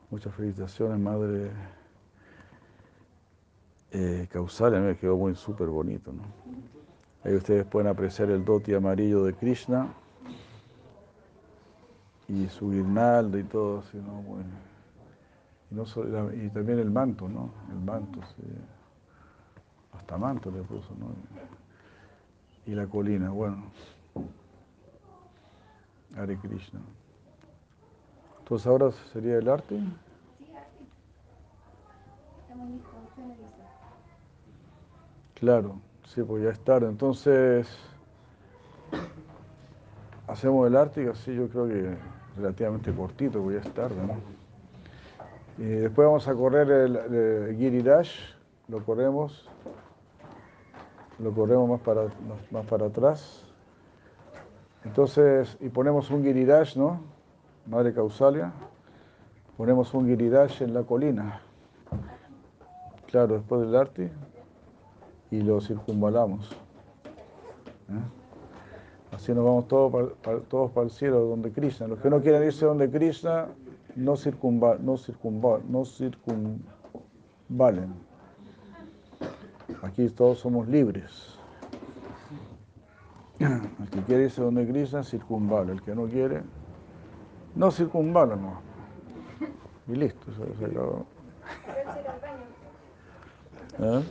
[0.09, 1.51] Muchas felicitaciones, madre
[3.91, 6.13] eh, causal, a mí me quedó muy súper bonito.
[6.13, 6.21] ¿no?
[7.23, 9.93] Ahí ustedes pueden apreciar el doti amarillo de Krishna
[12.29, 15.83] y su guirnalda y todo así, ¿no?
[16.33, 17.49] y, también el manto, ¿no?
[17.69, 18.43] El manto, sí.
[19.97, 21.07] Hasta manto le puso, ¿no?
[22.65, 23.63] Y la colina, bueno.
[26.15, 26.79] Hare Krishna.
[28.39, 29.79] Entonces ahora sería el arte.
[30.37, 30.85] Sí, arte.
[35.35, 35.79] Claro.
[36.13, 36.87] Sí, pues ya es tarde.
[36.87, 37.67] Entonces,
[40.27, 41.97] hacemos el Ártico, sí, yo creo que
[42.37, 44.15] relativamente cortito, porque ya es tarde, ¿no?
[45.57, 48.07] Y después vamos a correr el, el Giriraj,
[48.67, 49.49] lo corremos,
[51.19, 52.07] lo corremos más para,
[52.51, 53.43] más, para atrás.
[54.83, 57.01] Entonces, y ponemos un Giriraj, ¿no?
[57.65, 58.53] Madre Causalia.
[59.57, 61.41] Ponemos un Giriraj en la colina.
[63.07, 64.09] Claro, después del Arti
[65.31, 66.51] y lo circunvalamos.
[67.89, 69.13] ¿eh?
[69.13, 71.87] Así nos vamos todos para, todos para el cielo, donde Krishna.
[71.87, 73.47] Los que no quieren irse donde Krishna,
[73.95, 76.63] no, circunval, no, circunval, no circunvalen.
[79.83, 81.37] Aquí todos somos libres.
[83.39, 85.71] El que quiere irse donde Krishna, circunvala.
[85.71, 86.41] El que no quiere,
[87.55, 88.61] no circunvala, no.
[89.87, 91.05] Y listo, se, acabó.
[93.79, 94.03] ¿Eh?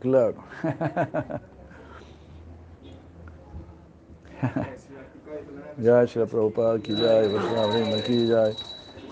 [0.00, 0.34] Claro.
[5.78, 8.52] Jai Shri Prabhupada ki jai, Vaishnava Vrinda ki jai,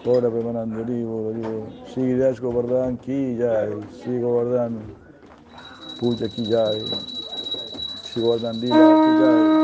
[0.05, 3.73] Gora Premananda Rivo, Rivo, Shri Raj Govardhan ki jai,
[4.03, 4.77] Shri Govardhan
[5.99, 6.85] Puja ki jai,
[8.05, 9.64] Shri Govardhan Lila ki jai.